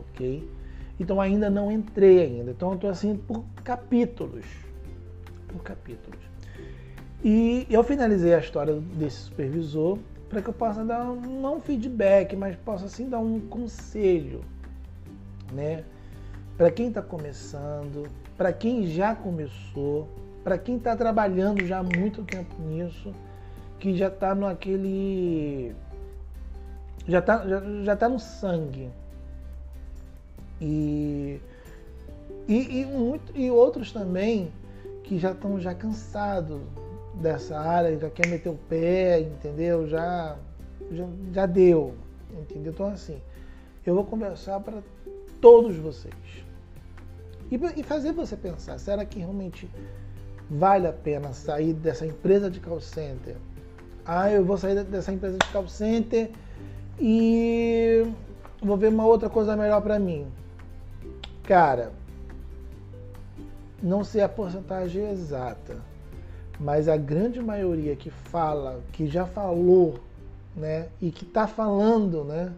ok? 0.00 0.48
Então 0.98 1.20
ainda 1.20 1.48
não 1.48 1.70
entrei 1.70 2.22
ainda. 2.22 2.50
Então 2.50 2.70
eu 2.70 2.74
estou 2.74 2.90
assim 2.90 3.16
por 3.16 3.44
capítulos 3.64 4.44
por 5.50 5.62
capítulos. 5.62 6.20
E 7.22 7.66
eu 7.68 7.82
finalizei 7.82 8.34
a 8.34 8.38
história 8.38 8.74
desse 8.74 9.16
supervisor 9.16 9.98
para 10.28 10.40
que 10.40 10.48
eu 10.48 10.54
possa 10.54 10.84
dar 10.84 11.04
um, 11.10 11.40
não 11.40 11.56
um 11.56 11.60
feedback, 11.60 12.36
mas 12.36 12.56
possa 12.56 12.86
assim 12.86 13.08
dar 13.08 13.18
um 13.18 13.40
conselho, 13.40 14.42
né? 15.52 15.84
Para 16.56 16.70
quem 16.70 16.88
está 16.88 17.02
começando, 17.02 18.08
para 18.36 18.52
quem 18.52 18.86
já 18.86 19.14
começou, 19.14 20.08
para 20.44 20.56
quem 20.56 20.76
está 20.76 20.96
trabalhando 20.96 21.64
já 21.66 21.78
há 21.78 21.82
muito 21.82 22.22
tempo 22.22 22.54
nisso, 22.62 23.12
que 23.78 23.96
já 23.96 24.08
está 24.08 24.34
no 24.34 24.46
aquele 24.46 25.74
já 27.08 27.18
está 27.18 27.46
já, 27.46 27.62
já 27.82 27.96
tá 27.96 28.08
no 28.08 28.18
sangue 28.18 28.88
e 30.60 31.40
e, 32.48 32.80
e, 32.80 32.84
muito, 32.84 33.32
e 33.36 33.48
outros 33.48 33.92
também 33.92 34.50
que 35.04 35.18
já 35.18 35.30
estão 35.30 35.60
já 35.60 35.72
cansados 35.72 36.60
dessa 37.14 37.56
área, 37.58 37.96
já 37.96 38.10
quer 38.10 38.26
meter 38.26 38.48
o 38.48 38.58
pé, 38.68 39.20
entendeu? 39.20 39.86
Já, 39.86 40.36
já, 40.90 41.06
já 41.32 41.46
deu, 41.46 41.94
entendeu? 42.32 42.72
Então 42.72 42.86
assim, 42.88 43.20
eu 43.86 43.94
vou 43.94 44.04
conversar 44.04 44.58
para 44.60 44.82
todos 45.40 45.76
vocês 45.76 46.14
e, 47.50 47.80
e 47.80 47.82
fazer 47.82 48.12
você 48.12 48.36
pensar, 48.36 48.78
será 48.78 49.04
que 49.04 49.18
realmente 49.18 49.70
vale 50.48 50.86
a 50.86 50.92
pena 50.92 51.32
sair 51.32 51.72
dessa 51.72 52.06
empresa 52.06 52.50
de 52.50 52.60
call 52.60 52.80
center? 52.80 53.36
Ah, 54.04 54.30
eu 54.30 54.44
vou 54.44 54.56
sair 54.56 54.82
dessa 54.84 55.12
empresa 55.12 55.38
de 55.38 55.52
call 55.52 55.68
center 55.68 56.30
e 56.98 58.04
vou 58.60 58.76
ver 58.76 58.88
uma 58.88 59.06
outra 59.06 59.28
coisa 59.28 59.56
melhor 59.56 59.80
para 59.82 59.98
mim. 59.98 60.26
Cara, 61.50 61.90
não 63.82 64.04
sei 64.04 64.22
a 64.22 64.28
porcentagem 64.28 65.10
exata, 65.10 65.78
mas 66.60 66.86
a 66.86 66.96
grande 66.96 67.42
maioria 67.42 67.96
que 67.96 68.08
fala, 68.08 68.80
que 68.92 69.08
já 69.08 69.26
falou, 69.26 69.98
né, 70.54 70.90
e 71.02 71.10
que 71.10 71.24
está 71.24 71.48
falando, 71.48 72.22
né, 72.22 72.52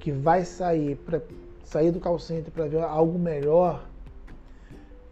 que 0.00 0.10
vai 0.10 0.44
sair 0.44 0.96
para 0.96 1.22
sair 1.62 1.92
do 1.92 2.00
call 2.00 2.18
para 2.52 2.66
ver 2.66 2.82
algo 2.82 3.16
melhor, 3.20 3.86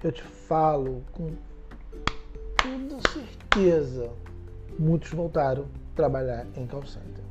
eu 0.03 0.11
te 0.11 0.25
falo 0.25 1.05
com 1.13 1.31
toda 2.61 3.01
certeza, 3.13 4.11
muitos 4.77 5.13
voltaram 5.13 5.63
a 5.63 5.95
trabalhar 5.95 6.45
em 6.57 6.67
call 6.67 6.85
center. 6.85 7.23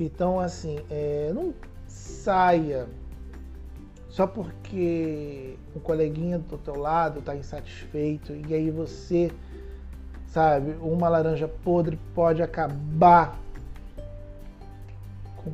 Então, 0.00 0.40
assim, 0.40 0.80
é, 0.90 1.30
não 1.32 1.54
saia 1.86 2.88
só 4.12 4.26
porque 4.26 5.56
um 5.74 5.80
coleguinha 5.80 6.38
do 6.38 6.58
teu 6.58 6.76
lado 6.76 7.20
está 7.20 7.34
insatisfeito 7.34 8.34
e 8.46 8.52
aí 8.52 8.70
você, 8.70 9.32
sabe, 10.26 10.72
uma 10.82 11.08
laranja 11.08 11.48
podre 11.48 11.98
pode 12.14 12.42
acabar 12.42 13.40
com 15.34 15.50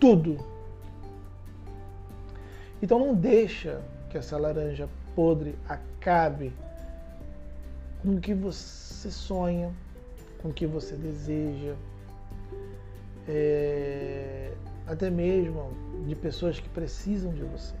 tudo. 0.00 0.44
Então 2.82 2.98
não 2.98 3.14
deixa 3.14 3.80
que 4.10 4.18
essa 4.18 4.36
laranja 4.36 4.88
podre 5.14 5.54
acabe 5.68 6.52
com 8.02 8.16
o 8.16 8.20
que 8.20 8.34
você 8.34 9.08
sonha, 9.08 9.72
com 10.42 10.48
o 10.48 10.52
que 10.52 10.66
você 10.66 10.96
deseja. 10.96 11.76
É 13.28 14.50
até 14.86 15.10
mesmo 15.10 15.72
de 16.06 16.14
pessoas 16.14 16.58
que 16.60 16.68
precisam 16.68 17.32
de 17.32 17.42
você. 17.42 17.74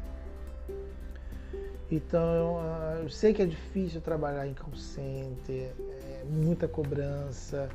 Então, 1.90 2.60
eu 3.00 3.08
sei 3.08 3.32
que 3.34 3.42
é 3.42 3.46
difícil 3.46 4.00
trabalhar 4.00 4.46
em 4.46 4.54
call 4.54 4.74
center, 4.74 5.70
é 5.78 6.24
muita 6.28 6.66
cobrança, 6.66 7.68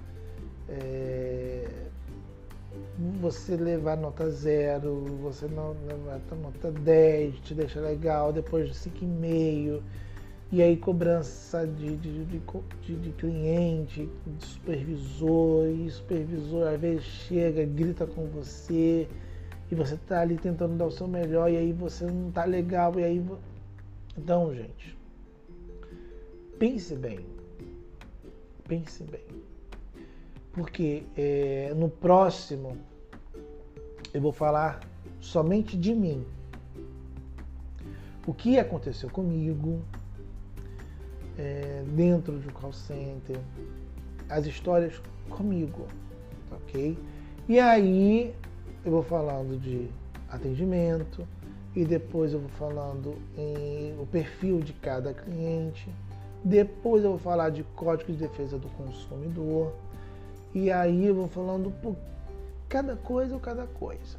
é, 0.67 1.67
você 3.21 3.55
levar 3.55 3.97
nota 3.97 4.29
zero, 4.29 5.05
você 5.21 5.47
não 5.47 5.75
levar 5.87 6.19
nota 6.41 6.71
10, 6.71 7.35
te 7.39 7.53
deixa 7.53 7.79
legal, 7.79 8.33
depois 8.33 8.67
de 8.67 8.73
5,5, 8.73 9.81
e 10.51 10.63
aí 10.63 10.75
cobrança 10.75 11.67
de, 11.67 11.95
de, 11.97 12.25
de, 12.25 12.95
de, 12.95 13.11
cliente, 13.11 14.09
de 14.25 14.45
supervisor, 14.45 15.67
e 15.67 15.89
supervisor 15.91 16.67
às 16.67 16.81
vezes 16.81 17.03
chega, 17.03 17.63
grita 17.65 18.07
com 18.07 18.25
você, 18.27 19.07
e 19.71 19.75
você 19.75 19.93
está 19.93 20.21
ali 20.21 20.37
tentando 20.37 20.75
dar 20.75 20.87
o 20.87 20.91
seu 20.91 21.07
melhor, 21.07 21.51
e 21.51 21.57
aí 21.57 21.71
você 21.71 22.05
não 22.05 22.29
está 22.29 22.45
legal, 22.45 22.99
e 22.99 23.03
aí. 23.03 23.23
Então, 24.17 24.53
gente, 24.55 24.97
pense 26.57 26.95
bem. 26.95 27.19
Pense 28.67 29.03
bem. 29.03 29.25
Porque 30.51 31.03
é, 31.15 31.73
no 31.75 31.89
próximo 31.89 32.75
eu 34.11 34.19
vou 34.19 34.31
falar 34.31 34.79
somente 35.19 35.77
de 35.77 35.93
mim. 35.93 36.25
O 38.25 38.33
que 38.33 38.57
aconteceu 38.57 39.09
comigo, 39.09 39.81
é, 41.39 41.83
dentro 41.95 42.37
de 42.37 42.49
um 42.49 42.51
call 42.51 42.73
center, 42.73 43.39
as 44.29 44.45
histórias 44.45 45.01
comigo, 45.29 45.87
ok? 46.51 46.97
E 47.47 47.59
aí 47.59 48.35
eu 48.83 48.91
vou 48.91 49.03
falando 49.03 49.57
de 49.57 49.89
atendimento 50.29 51.25
e 51.73 51.85
depois 51.85 52.33
eu 52.33 52.39
vou 52.39 52.49
falando 52.49 53.15
em 53.37 53.95
o 53.99 54.05
perfil 54.05 54.59
de 54.59 54.73
cada 54.73 55.13
cliente, 55.13 55.87
depois 56.43 57.03
eu 57.03 57.11
vou 57.11 57.19
falar 57.19 57.49
de 57.51 57.63
código 57.75 58.11
de 58.11 58.17
defesa 58.17 58.57
do 58.57 58.67
consumidor 58.69 59.73
e 60.53 60.69
aí 60.69 61.05
eu 61.05 61.15
vou 61.15 61.27
falando 61.27 61.73
um 61.83 61.95
cada 62.67 62.95
coisa 62.95 63.33
ou 63.33 63.39
cada 63.39 63.65
coisa. 63.65 64.17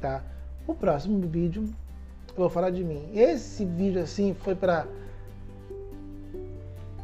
Tá? 0.00 0.22
O 0.66 0.74
próximo 0.74 1.26
vídeo 1.26 1.64
eu 2.28 2.36
vou 2.36 2.50
falar 2.50 2.70
de 2.70 2.84
mim. 2.84 3.10
Esse 3.12 3.64
vídeo 3.64 4.00
assim 4.00 4.34
foi 4.34 4.54
para 4.54 4.86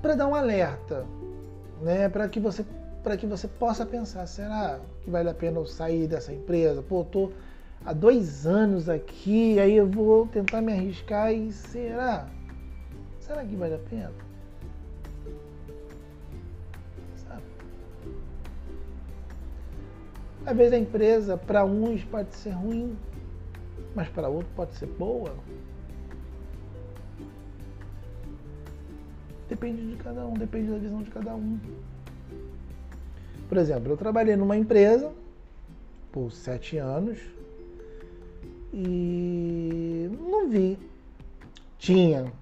para 0.04 0.14
dar 0.14 0.26
um 0.26 0.34
alerta, 0.34 1.06
né, 1.80 2.10
para 2.10 2.28
que 2.28 2.38
você 2.38 2.62
para 3.02 3.16
que 3.16 3.26
você 3.26 3.48
possa 3.48 3.86
pensar, 3.86 4.26
será 4.26 4.78
que 5.02 5.10
vale 5.10 5.30
a 5.30 5.34
pena 5.34 5.58
eu 5.58 5.64
sair 5.66 6.06
dessa 6.06 6.30
empresa? 6.30 6.82
Pô, 6.82 7.04
tô 7.04 7.32
há 7.86 7.92
dois 7.94 8.46
anos 8.46 8.86
aqui, 8.86 9.58
aí 9.58 9.74
eu 9.74 9.86
vou 9.86 10.26
tentar 10.26 10.60
me 10.60 10.72
arriscar 10.72 11.32
e 11.32 11.50
será? 11.50 12.28
Será 13.18 13.42
que 13.44 13.56
vale 13.56 13.76
a 13.76 13.78
pena? 13.78 14.12
Às 20.44 20.54
vezes 20.54 20.74
a 20.74 20.78
empresa, 20.78 21.38
para 21.38 21.64
uns, 21.64 22.04
pode 22.04 22.34
ser 22.34 22.50
ruim, 22.50 22.94
mas 23.94 24.08
para 24.08 24.28
outros 24.28 24.52
pode 24.54 24.74
ser 24.74 24.86
boa. 24.86 25.34
Depende 29.48 29.90
de 29.90 29.96
cada 30.02 30.26
um, 30.26 30.34
depende 30.34 30.70
da 30.70 30.78
visão 30.78 31.02
de 31.02 31.10
cada 31.10 31.34
um. 31.34 31.58
Por 33.48 33.58
exemplo, 33.58 33.92
eu 33.92 33.96
trabalhei 33.96 34.36
numa 34.36 34.56
empresa 34.56 35.12
por 36.10 36.32
sete 36.32 36.78
anos 36.78 37.18
e 38.72 40.10
não 40.18 40.48
vi. 40.48 40.78
Tinha 41.78 42.32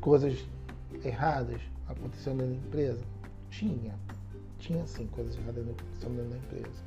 coisas 0.00 0.44
erradas 1.04 1.60
acontecendo 1.88 2.46
na 2.46 2.54
empresa? 2.54 3.02
Tinha. 3.50 3.94
Tinha 4.58 4.86
sim 4.86 5.06
coisas 5.06 5.36
erradas 5.38 5.64
acontecendo 5.68 6.28
na 6.28 6.36
empresa. 6.36 6.84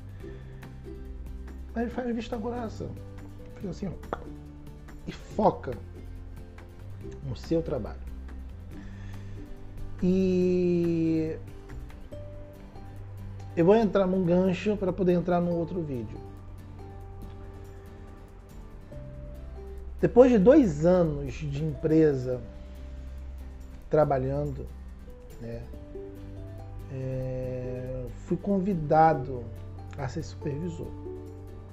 Mas 1.76 1.92
faz 1.92 2.16
vista 2.16 2.38
grossa. 2.38 2.90
Fica 3.56 3.70
assim, 3.70 3.88
ó. 3.88 4.30
E 5.10 5.12
foca 5.12 5.72
no 7.28 7.36
seu 7.36 7.64
trabalho. 7.64 7.98
E 10.04 11.36
eu 13.58 13.66
vou 13.66 13.76
entrar 13.76 14.06
num 14.06 14.24
gancho 14.24 14.78
para 14.78 14.94
poder 14.94 15.14
entrar 15.14 15.42
no 15.42 15.50
outro 15.56 15.82
vídeo. 15.82 16.16
Depois 20.00 20.32
de 20.32 20.38
dois 20.38 20.86
anos 20.86 21.34
de 21.34 21.64
empresa 21.64 22.40
trabalhando, 23.90 24.68
né, 25.42 25.64
é, 26.94 28.06
fui 28.26 28.38
convidado 28.38 29.44
a 29.98 30.08
ser 30.08 30.22
supervisor. 30.22 30.92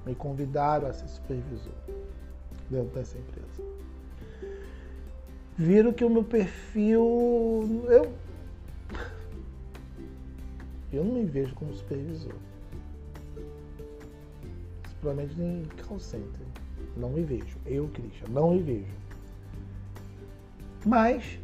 Me 0.07 0.15
convidaram 0.15 0.89
a 0.89 0.93
ser 0.95 1.07
supervisor 1.09 1.86
dentro 2.71 2.95
dessa 2.95 3.17
empresa 3.19 3.77
viram 5.57 5.93
que 5.93 6.05
o 6.05 6.11
meu 6.11 6.25
perfil. 6.25 7.03
Eu, 7.89 8.13
eu 10.93 11.05
não 11.05 11.15
me 11.15 11.25
vejo 11.25 11.55
como 11.55 11.75
supervisor. 11.75 12.35
Provavelmente 15.01 15.39
nem 15.39 15.65
call 15.87 15.99
center. 15.99 16.47
Não 16.97 17.11
me 17.11 17.23
vejo. 17.23 17.59
Eu, 17.65 17.89
Christian, 17.89 18.29
não 18.29 18.53
me 18.53 18.63
vejo. 18.63 18.95
Mas 20.85 21.39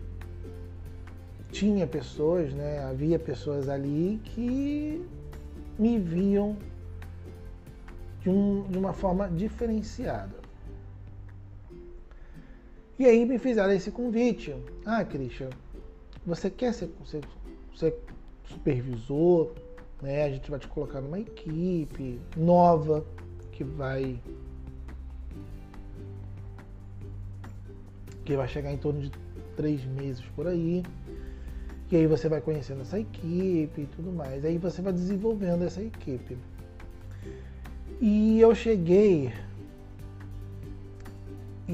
tinha 1.50 1.86
pessoas, 1.86 2.52
né? 2.52 2.82
Havia 2.84 3.18
pessoas 3.18 3.68
ali 3.68 4.20
que 4.24 5.04
me 5.78 5.98
viam 5.98 6.56
de, 8.20 8.30
um, 8.30 8.62
de 8.68 8.78
uma 8.78 8.92
forma 8.92 9.28
diferenciada. 9.28 10.41
E 13.02 13.04
aí 13.04 13.26
me 13.26 13.36
fizeram 13.36 13.72
esse 13.72 13.90
convite. 13.90 14.54
Ah, 14.86 15.04
Christian, 15.04 15.50
você 16.24 16.48
quer 16.48 16.72
ser, 16.72 16.88
ser, 17.04 17.24
ser 17.74 17.98
supervisor? 18.44 19.50
Né? 20.00 20.22
A 20.22 20.30
gente 20.30 20.48
vai 20.48 20.60
te 20.60 20.68
colocar 20.68 21.00
numa 21.00 21.18
equipe 21.18 22.20
nova 22.36 23.04
que 23.50 23.64
vai 23.64 24.20
que 28.24 28.36
vai 28.36 28.46
chegar 28.46 28.72
em 28.72 28.76
torno 28.76 29.00
de 29.00 29.10
três 29.56 29.84
meses 29.84 30.24
por 30.36 30.46
aí. 30.46 30.84
E 31.90 31.96
aí 31.96 32.06
você 32.06 32.28
vai 32.28 32.40
conhecendo 32.40 32.82
essa 32.82 33.00
equipe 33.00 33.80
e 33.80 33.86
tudo 33.96 34.12
mais. 34.12 34.44
Aí 34.44 34.58
você 34.58 34.80
vai 34.80 34.92
desenvolvendo 34.92 35.64
essa 35.64 35.82
equipe. 35.82 36.38
E 38.00 38.40
eu 38.40 38.54
cheguei 38.54 39.32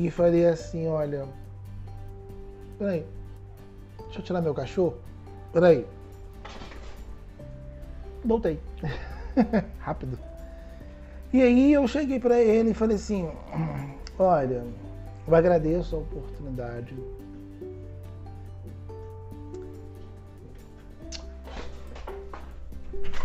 e 0.06 0.10
falei 0.10 0.46
assim, 0.46 0.86
olha, 0.86 1.26
peraí, 2.78 3.04
deixa 4.04 4.20
eu 4.20 4.22
tirar 4.22 4.40
meu 4.40 4.54
cachorro, 4.54 4.96
peraí. 5.52 5.84
Voltei, 8.24 8.60
rápido. 9.80 10.16
E 11.32 11.42
aí 11.42 11.72
eu 11.72 11.86
cheguei 11.88 12.20
para 12.20 12.40
ele 12.40 12.70
e 12.70 12.74
falei 12.74 12.96
assim, 12.96 13.28
olha, 14.18 14.64
eu 15.26 15.34
agradeço 15.34 15.96
a 15.96 15.98
oportunidade. 15.98 16.94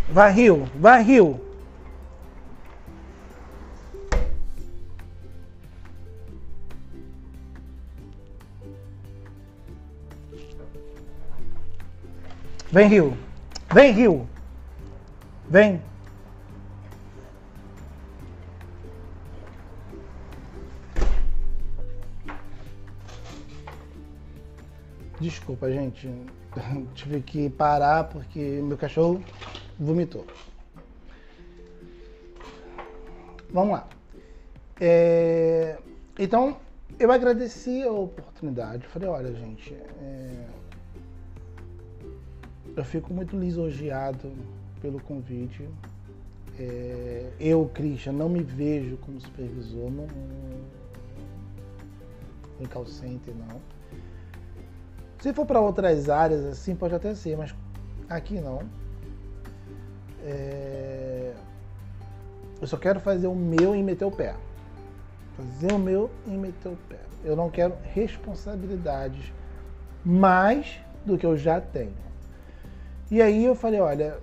Vai 0.09 0.31
Rio, 0.31 0.67
vai 0.75 1.03
Rio. 1.03 1.52
Vem, 12.73 12.87
Rio. 12.87 13.15
Vem, 13.71 13.91
Rio. 13.91 14.27
Vem. 15.47 15.79
Desculpa, 25.21 25.71
gente. 25.71 26.09
Tive 26.95 27.21
que 27.21 27.47
parar 27.47 28.05
porque 28.05 28.39
meu 28.39 28.75
cachorro 28.75 29.23
vomitou. 29.79 30.25
Vamos 33.51 33.73
lá. 33.73 33.87
É... 34.81 35.77
Então, 36.17 36.57
eu 36.97 37.11
agradeci 37.11 37.83
a 37.83 37.91
oportunidade. 37.91 38.87
Falei, 38.87 39.09
olha, 39.09 39.31
gente, 39.35 39.75
é 39.75 40.62
eu 42.75 42.83
fico 42.83 43.13
muito 43.13 43.37
lisonjeado 43.37 44.31
pelo 44.81 44.99
convite. 45.01 45.67
É, 46.59 47.31
eu, 47.39 47.69
Christian, 47.73 48.13
não 48.13 48.29
me 48.29 48.43
vejo 48.43 48.97
como 48.97 49.19
supervisor 49.19 49.89
não, 49.89 50.07
em 52.59 52.65
call 52.65 52.85
center, 52.85 53.33
não. 53.35 53.59
Se 55.19 55.33
for 55.33 55.45
para 55.45 55.59
outras 55.59 56.09
áreas, 56.09 56.43
assim, 56.45 56.75
pode 56.75 56.93
até 56.93 57.15
ser, 57.15 57.37
mas 57.37 57.55
aqui 58.09 58.39
não. 58.39 58.61
É, 60.25 61.33
eu 62.61 62.67
só 62.67 62.77
quero 62.77 62.99
fazer 62.99 63.27
o 63.27 63.35
meu 63.35 63.75
e 63.75 63.81
meter 63.81 64.05
o 64.05 64.11
pé. 64.11 64.35
Fazer 65.35 65.71
o 65.73 65.79
meu 65.79 66.09
e 66.27 66.31
meter 66.31 66.69
o 66.69 66.77
pé. 66.87 66.99
Eu 67.23 67.35
não 67.35 67.49
quero 67.49 67.73
responsabilidades 67.93 69.33
mais 70.05 70.79
do 71.05 71.17
que 71.17 71.25
eu 71.25 71.37
já 71.37 71.59
tenho. 71.59 72.03
E 73.11 73.21
aí 73.21 73.45
eu 73.45 73.53
falei, 73.55 73.79
olha, 73.79 74.17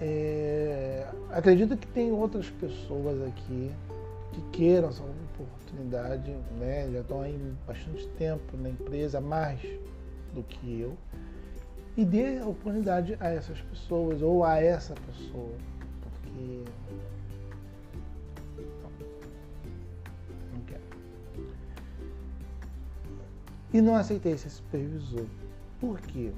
é, 0.00 1.06
acredito 1.30 1.76
que 1.76 1.86
tem 1.86 2.10
outras 2.10 2.48
pessoas 2.48 3.20
aqui 3.28 3.70
que 4.32 4.40
queiram 4.52 4.88
essa 4.88 5.02
oportunidade, 5.02 6.30
né? 6.58 6.88
Já 6.90 7.00
estão 7.00 7.20
aí 7.20 7.54
bastante 7.66 8.06
tempo 8.10 8.56
na 8.56 8.70
empresa, 8.70 9.20
mais 9.20 9.60
do 10.34 10.42
que 10.42 10.80
eu. 10.80 10.96
E 11.96 12.04
dê 12.04 12.40
oportunidade 12.40 13.16
a 13.20 13.28
essas 13.28 13.60
pessoas 13.60 14.22
ou 14.22 14.44
a 14.44 14.56
essa 14.58 14.94
pessoa. 14.94 15.54
Porque. 16.02 16.64
Não 20.54 20.62
quero. 20.66 20.82
E 23.72 23.80
não 23.80 23.96
aceitei 23.96 24.32
esse 24.32 24.48
supervisor. 24.48 25.26
Por 25.80 26.00
quê? 26.00 26.32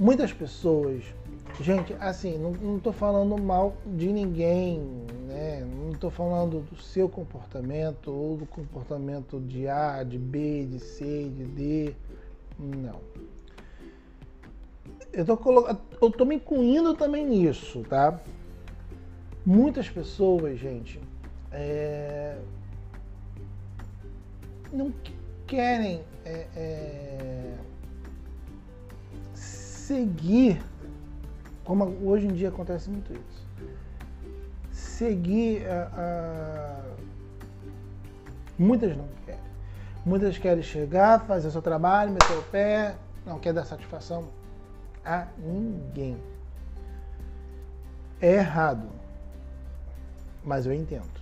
Muitas 0.00 0.32
pessoas, 0.32 1.04
gente, 1.60 1.92
assim, 2.00 2.38
não 2.38 2.78
estou 2.78 2.92
falando 2.92 3.36
mal 3.40 3.76
de 3.86 4.10
ninguém, 4.10 4.80
né? 5.28 5.60
Não 5.60 5.92
estou 5.92 6.10
falando 6.10 6.60
do 6.60 6.76
seu 6.80 7.08
comportamento 7.08 8.10
ou 8.10 8.38
do 8.38 8.46
comportamento 8.46 9.38
de 9.38 9.68
A, 9.68 10.02
de 10.02 10.18
B, 10.18 10.64
de 10.64 10.80
C, 10.80 11.30
de 11.36 11.44
D, 11.44 11.94
Não. 12.58 12.98
Eu 15.12 15.24
tô, 15.24 15.36
colo... 15.36 15.66
eu 16.00 16.10
tô 16.10 16.24
me 16.24 16.36
incluindo 16.36 16.94
também 16.94 17.26
nisso, 17.26 17.82
tá? 17.88 18.18
Muitas 19.44 19.88
pessoas, 19.88 20.58
gente, 20.58 21.00
é... 21.52 22.38
não 24.72 24.94
querem 25.46 26.00
é, 26.24 26.46
é... 26.54 27.54
seguir, 29.90 30.62
como 31.64 31.84
hoje 32.08 32.28
em 32.28 32.32
dia 32.32 32.48
acontece 32.48 32.88
muito 32.88 33.12
isso, 33.12 33.48
seguir 34.70 35.66
a, 35.66 35.90
a... 35.96 36.82
muitas 38.56 38.96
não 38.96 39.08
querem. 39.26 39.40
Muitas 40.06 40.38
querem 40.38 40.62
chegar, 40.62 41.26
fazer 41.26 41.50
seu 41.50 41.60
trabalho, 41.60 42.12
meter 42.12 42.38
o 42.38 42.42
pé, 42.44 42.94
não 43.26 43.40
quer 43.40 43.52
dar 43.52 43.64
satisfação 43.64 44.28
a 45.04 45.26
ninguém. 45.36 46.16
É 48.20 48.34
errado, 48.34 48.88
mas 50.44 50.66
eu 50.66 50.72
entendo. 50.72 51.20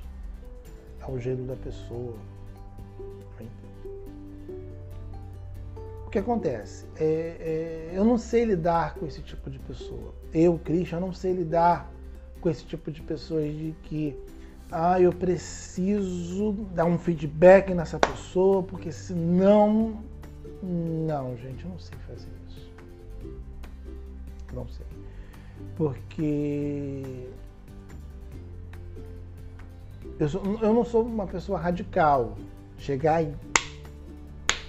É 1.01 1.11
o 1.11 1.19
jeito 1.19 1.43
da 1.45 1.57
pessoa. 1.57 2.19
O 6.09 6.11
que 6.11 6.19
acontece? 6.19 6.87
É, 6.97 7.05
é, 7.05 7.91
eu 7.93 8.03
não 8.03 8.17
sei 8.17 8.47
lidar 8.47 8.95
com 8.95 9.05
esse 9.05 9.21
tipo 9.21 9.51
de 9.51 9.59
pessoa. 9.59 10.15
Eu, 10.33 10.59
Christian, 10.59 11.01
não 11.01 11.13
sei 11.13 11.35
lidar 11.35 11.93
com 12.41 12.49
esse 12.49 12.65
tipo 12.65 12.91
de 12.91 13.03
pessoas 13.03 13.53
de 13.53 13.75
que 13.83 14.17
ah, 14.73 14.99
eu 14.99 15.13
preciso 15.13 16.53
dar 16.75 16.87
um 16.87 16.97
feedback 16.97 17.75
nessa 17.75 17.99
pessoa, 17.99 18.63
porque 18.63 18.91
senão. 18.91 20.03
Não, 20.63 21.37
gente, 21.37 21.67
eu 21.67 21.73
não 21.73 21.79
sei 21.79 21.99
fazer 22.07 22.31
isso. 22.49 22.73
Não 24.55 24.67
sei. 24.67 24.87
Porque. 25.77 27.29
Eu, 30.19 30.29
sou, 30.31 30.43
eu 30.63 30.73
não 30.73 30.87
sou 30.87 31.05
uma 31.05 31.27
pessoa 31.27 31.59
radical. 31.59 32.35
Chegar 32.79 33.23
e 33.23 33.35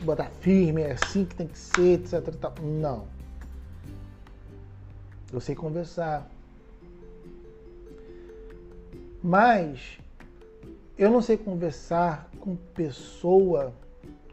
botar 0.04 0.30
firme, 0.40 0.82
é 0.82 0.92
assim 0.92 1.26
que 1.26 1.36
tem 1.36 1.48
que 1.48 1.58
ser, 1.58 2.00
etc. 2.00 2.34
Não. 2.62 3.08
Eu 5.32 5.40
sei 5.40 5.56
conversar. 5.56 6.30
Mas 9.22 10.00
eu 10.98 11.12
não 11.12 11.22
sei 11.22 11.38
conversar 11.38 12.30
com 12.40 12.56
pessoa 12.56 13.74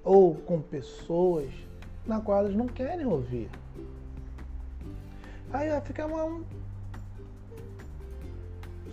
ou 0.03 0.35
com 0.35 0.61
pessoas 0.61 1.51
na 2.07 2.21
qual 2.21 2.39
elas 2.39 2.55
não 2.55 2.67
querem 2.67 3.07
ouvir. 3.07 3.51
Aí 5.53 5.69
vai 5.69 5.81
ficar 5.81 6.07
uma, 6.07 6.25
um... 6.25 6.45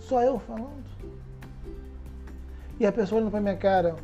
só 0.00 0.22
eu 0.22 0.38
falando. 0.40 0.84
E 2.78 2.86
a 2.86 2.92
pessoa 2.92 3.20
olhando 3.20 3.30
pra 3.30 3.40
minha 3.40 3.56
cara. 3.56 3.96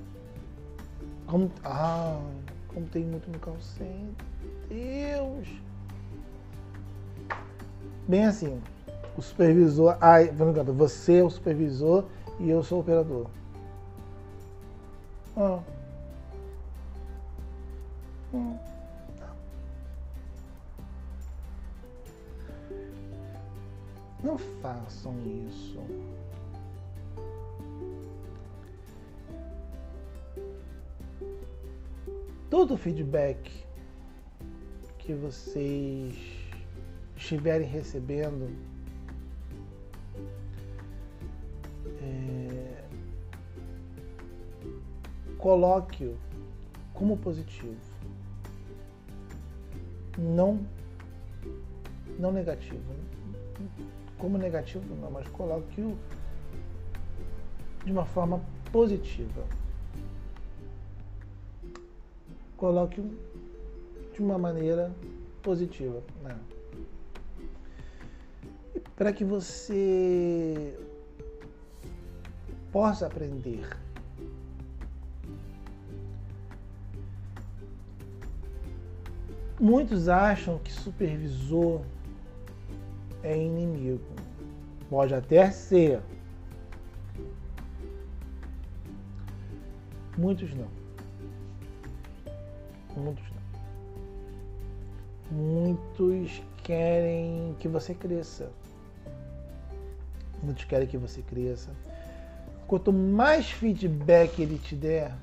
Como, 1.27 1.51
ah, 1.65 2.21
como 2.73 2.87
tem 2.87 3.05
muito 3.05 3.31
no 3.31 3.39
call 3.39 3.57
Deus. 4.69 5.49
Bem 8.09 8.27
assim 8.27 8.61
o 9.17 9.23
supervisor. 9.23 9.97
Ai, 10.01 10.29
você 10.73 11.19
é 11.19 11.25
o 11.25 11.31
supervisor 11.31 12.05
e 12.39 12.51
eu 12.51 12.63
sou 12.63 12.79
o 12.79 12.81
operador. 12.81 13.27
Ah. 15.37 15.61
Hum. 18.33 18.57
Não 24.23 24.37
façam 24.39 25.15
isso. 25.49 25.81
Todo 32.51 32.77
feedback 32.77 33.65
que 34.99 35.15
vocês 35.15 36.15
estiverem 37.17 37.67
recebendo 37.67 38.51
coloque-o 45.41 46.17
como 46.93 47.17
positivo, 47.17 47.75
não, 50.19 50.61
não 52.19 52.31
negativo. 52.31 52.79
Como 54.19 54.37
negativo 54.37 54.95
não, 54.97 55.11
mas 55.11 55.27
coloque-o 55.29 55.97
de 57.85 57.91
uma 57.91 58.05
forma 58.05 58.43
positiva. 58.71 59.60
Coloque-o 62.61 63.11
de 64.13 64.21
uma 64.21 64.37
maneira 64.37 64.93
positiva. 65.43 66.03
Né? 66.23 66.39
Para 68.95 69.15
que 69.15 69.25
você 69.25 70.79
possa 72.71 73.07
aprender 73.07 73.67
Muitos 79.59 80.09
acham 80.09 80.59
que 80.59 80.73
supervisor 80.73 81.83
é 83.23 83.37
inimigo. 83.37 84.05
Pode 84.89 85.15
até 85.15 85.51
ser. 85.51 86.01
Muitos 90.17 90.55
não. 90.55 90.80
Muitos 92.97 93.25
não. 93.31 93.41
Muitos 95.31 96.43
querem 96.63 97.55
que 97.59 97.69
você 97.69 97.95
cresça. 97.95 98.51
Muitos 100.43 100.65
querem 100.65 100.89
que 100.89 100.97
você 100.97 101.23
cresça. 101.23 101.71
Quanto 102.67 102.93
mais 102.93 103.51
feedback 103.51 104.41
ele 104.41 104.59
te 104.59 104.75
der, 104.75 105.15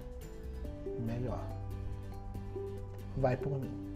melhor. 0.99 1.43
Vai 3.17 3.35
por 3.35 3.59
mim 3.59 3.87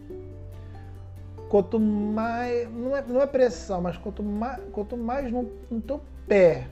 quanto 1.52 1.78
mais. 1.78 2.72
Não 2.72 2.96
é, 2.96 3.02
não 3.02 3.20
é 3.20 3.26
pressão, 3.26 3.82
mas 3.82 3.98
quanto 3.98 4.22
mais, 4.22 4.58
quanto 4.72 4.96
mais 4.96 5.30
no, 5.30 5.42
no 5.70 5.82
teu 5.82 6.00
pé 6.26 6.66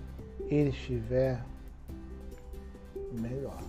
ele 0.48 0.70
estiver, 0.70 1.44
melhor. 3.12 3.60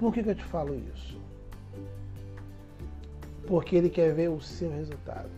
Por 0.00 0.14
que, 0.14 0.22
que 0.22 0.30
eu 0.30 0.34
te 0.34 0.44
falo 0.44 0.74
isso? 0.94 1.20
Porque 3.46 3.76
ele 3.76 3.90
quer 3.90 4.14
ver 4.14 4.30
o 4.30 4.40
seu 4.40 4.70
resultado. 4.70 5.28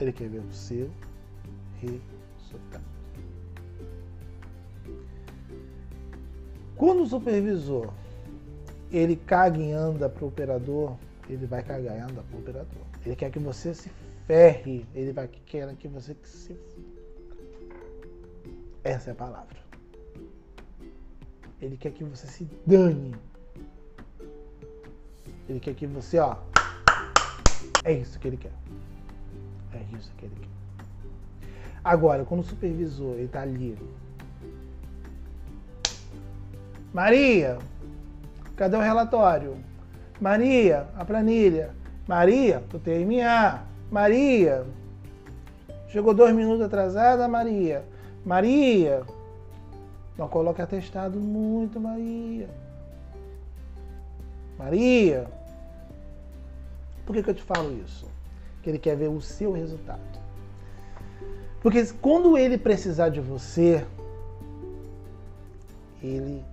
Ele 0.00 0.10
quer 0.10 0.30
ver 0.30 0.38
o 0.38 0.50
seu 0.50 0.90
resultado. 1.82 2.84
Quando 6.74 7.02
o 7.02 7.06
supervisor 7.06 7.92
ele 8.90 9.16
caga 9.16 9.58
e 9.58 9.70
anda 9.70 10.08
para 10.08 10.24
o 10.24 10.28
operador, 10.28 10.96
ele 11.28 11.44
vai 11.44 11.62
cagar 11.62 11.98
e 11.98 12.00
andar 12.00 12.22
para 12.22 12.36
o 12.36 12.40
operador. 12.40 12.82
Ele 13.04 13.14
quer 13.14 13.30
que 13.30 13.38
você 13.38 13.74
se 13.74 13.90
ferre, 14.26 14.86
ele 14.94 15.12
vai 15.12 15.28
querer 15.28 15.76
que 15.76 15.86
você 15.86 16.16
se. 16.24 16.58
Essa 18.82 19.10
é 19.10 19.12
a 19.12 19.16
palavra. 19.16 19.63
Ele 21.64 21.76
quer 21.76 21.92
que 21.92 22.04
você 22.04 22.26
se 22.26 22.48
dane. 22.66 23.14
Ele 25.48 25.60
quer 25.60 25.74
que 25.74 25.86
você, 25.86 26.18
ó. 26.18 26.36
É 27.82 27.92
isso 27.92 28.18
que 28.18 28.28
ele 28.28 28.36
quer. 28.36 28.52
É 29.72 29.96
isso 29.96 30.12
que 30.16 30.26
ele 30.26 30.34
quer. 30.40 31.48
Agora, 31.82 32.24
quando 32.24 32.40
o 32.40 32.44
supervisor 32.44 33.14
ele 33.14 33.28
tá 33.28 33.42
ali. 33.42 33.78
Maria, 36.92 37.58
Cadê 38.56 38.76
o 38.76 38.80
relatório? 38.80 39.56
Maria, 40.20 40.86
a 40.96 41.04
planilha. 41.04 41.70
Maria, 42.06 42.62
tu 42.70 42.78
TMA. 42.78 43.64
Maria, 43.90 44.64
chegou 45.88 46.14
dois 46.14 46.34
minutos 46.34 46.60
atrasada, 46.60 47.26
Maria. 47.26 47.84
Maria, 48.24 49.02
não 50.16 50.28
coloque 50.28 50.62
atestado 50.62 51.18
muito, 51.18 51.80
Maria. 51.80 52.48
Maria, 54.58 55.26
por 57.04 57.14
que, 57.14 57.22
que 57.22 57.30
eu 57.30 57.34
te 57.34 57.42
falo 57.42 57.72
isso? 57.84 58.06
Que 58.62 58.70
ele 58.70 58.78
quer 58.78 58.96
ver 58.96 59.08
o 59.08 59.20
seu 59.20 59.52
resultado. 59.52 60.00
Porque 61.60 61.84
quando 62.00 62.38
ele 62.38 62.56
precisar 62.56 63.08
de 63.08 63.20
você, 63.20 63.84
ele 66.02 66.44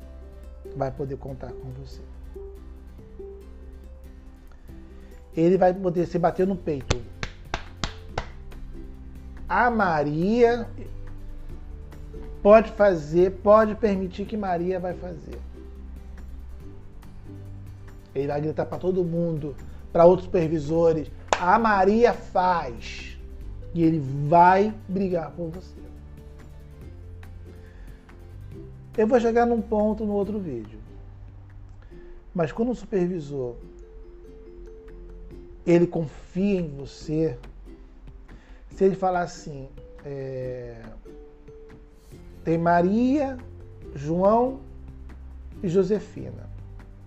vai 0.76 0.90
poder 0.92 1.18
contar 1.18 1.52
com 1.52 1.70
você. 1.72 2.02
ele 5.36 5.58
vai 5.58 5.74
poder 5.74 6.06
se 6.08 6.20
bater 6.20 6.46
no 6.46 6.56
peito. 6.56 7.02
A 9.48 9.70
Maria 9.70 10.68
pode 12.42 12.72
fazer, 12.72 13.32
pode 13.44 13.76
permitir 13.76 14.26
que 14.26 14.36
Maria 14.36 14.80
vai 14.80 14.94
fazer. 14.94 15.40
Ele 18.14 18.28
vai 18.28 18.42
gritar 18.42 18.66
para 18.66 18.78
todo 18.78 19.04
mundo, 19.04 19.56
para 19.92 20.06
outros 20.06 20.26
supervisores, 20.26 21.10
a 21.40 21.58
Maria 21.58 22.14
faz. 22.14 23.18
E 23.74 23.84
ele 23.84 24.00
vai 24.28 24.74
brigar 24.88 25.32
por 25.32 25.50
você. 25.50 25.80
Eu 28.98 29.08
vou 29.08 29.20
chegar 29.20 29.46
num 29.46 29.62
ponto 29.62 30.06
no 30.06 30.14
outro 30.14 30.38
vídeo. 30.38 30.80
Mas 32.34 32.52
quando 32.52 32.72
o 32.72 32.76
supervisor 32.76 33.56
ele 35.66 35.88
confia 35.88 36.60
em 36.60 36.68
você, 36.68 37.38
se 38.76 38.84
ele 38.84 38.96
falar 38.96 39.22
assim, 39.22 39.70
é, 40.04 40.82
tem 42.44 42.58
Maria, 42.58 43.38
João 43.96 44.60
e 45.62 45.68
Josefina 45.68 46.50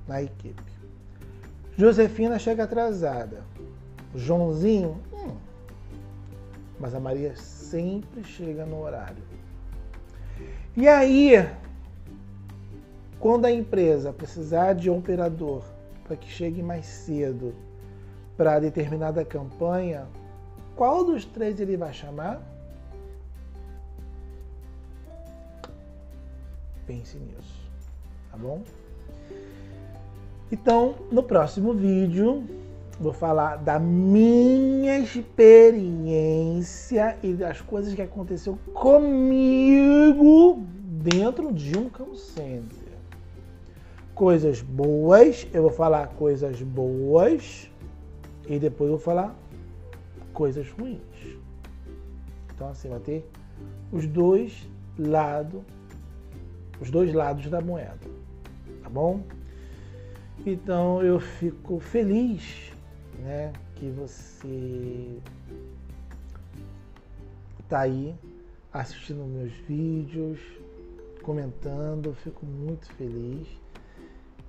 na 0.06 0.22
equipe. 0.22 0.62
Josefina 1.76 2.38
chega 2.38 2.64
atrasada. 2.64 3.42
Joãozinho, 4.14 5.00
hum, 5.12 5.36
mas 6.78 6.94
a 6.94 7.00
Maria 7.00 7.34
sempre 7.36 8.22
chega 8.22 8.64
no 8.64 8.80
horário. 8.80 9.22
E 10.76 10.86
aí, 10.86 11.32
quando 13.18 13.46
a 13.46 13.50
empresa 13.50 14.12
precisar 14.12 14.74
de 14.74 14.88
um 14.88 14.98
operador 14.98 15.64
para 16.04 16.16
que 16.16 16.30
chegue 16.30 16.62
mais 16.62 16.86
cedo 16.86 17.54
para 18.36 18.60
determinada 18.60 19.24
campanha, 19.24 20.06
qual 20.76 21.04
dos 21.04 21.24
três 21.24 21.58
ele 21.58 21.76
vai 21.76 21.92
chamar? 21.92 22.40
Pense 26.86 27.16
nisso, 27.18 27.70
tá 28.30 28.36
bom? 28.36 28.62
Então, 30.52 30.94
no 31.10 31.22
próximo 31.22 31.72
vídeo, 31.72 32.44
vou 33.00 33.12
falar 33.12 33.56
da 33.56 33.78
minha 33.78 34.98
experiência 34.98 36.06
e 37.22 37.32
das 37.32 37.60
coisas 37.60 37.94
que 37.94 38.02
aconteceu 38.02 38.58
comigo 38.72 40.62
dentro 41.02 41.52
de 41.52 41.76
um 41.76 41.88
call 41.88 42.14
center 42.14 42.94
coisas 44.14 44.62
boas, 44.62 45.46
eu 45.52 45.62
vou 45.62 45.70
falar 45.70 46.06
coisas 46.08 46.62
boas 46.62 47.68
e 48.48 48.58
depois 48.58 48.88
eu 48.90 48.96
vou 48.96 49.04
falar 49.04 49.34
coisas 50.32 50.70
ruins. 50.70 51.00
Então 52.54 52.68
assim 52.68 52.88
vai 52.88 53.00
ter 53.00 53.28
os 53.90 54.06
dois 54.06 54.68
lados, 54.96 55.62
os 56.80 56.90
dois 56.90 57.12
lados 57.12 57.48
da 57.48 57.60
moeda, 57.60 58.06
tá 58.82 58.88
bom? 58.88 59.22
Então 60.46 61.02
eu 61.02 61.20
fico 61.20 61.78
feliz, 61.78 62.72
né, 63.20 63.52
que 63.76 63.88
você 63.90 65.18
tá 67.68 67.80
aí 67.80 68.14
assistindo 68.72 69.24
meus 69.24 69.52
vídeos, 69.68 70.38
comentando, 71.22 72.12
fico 72.14 72.44
muito 72.44 72.86
feliz. 72.94 73.46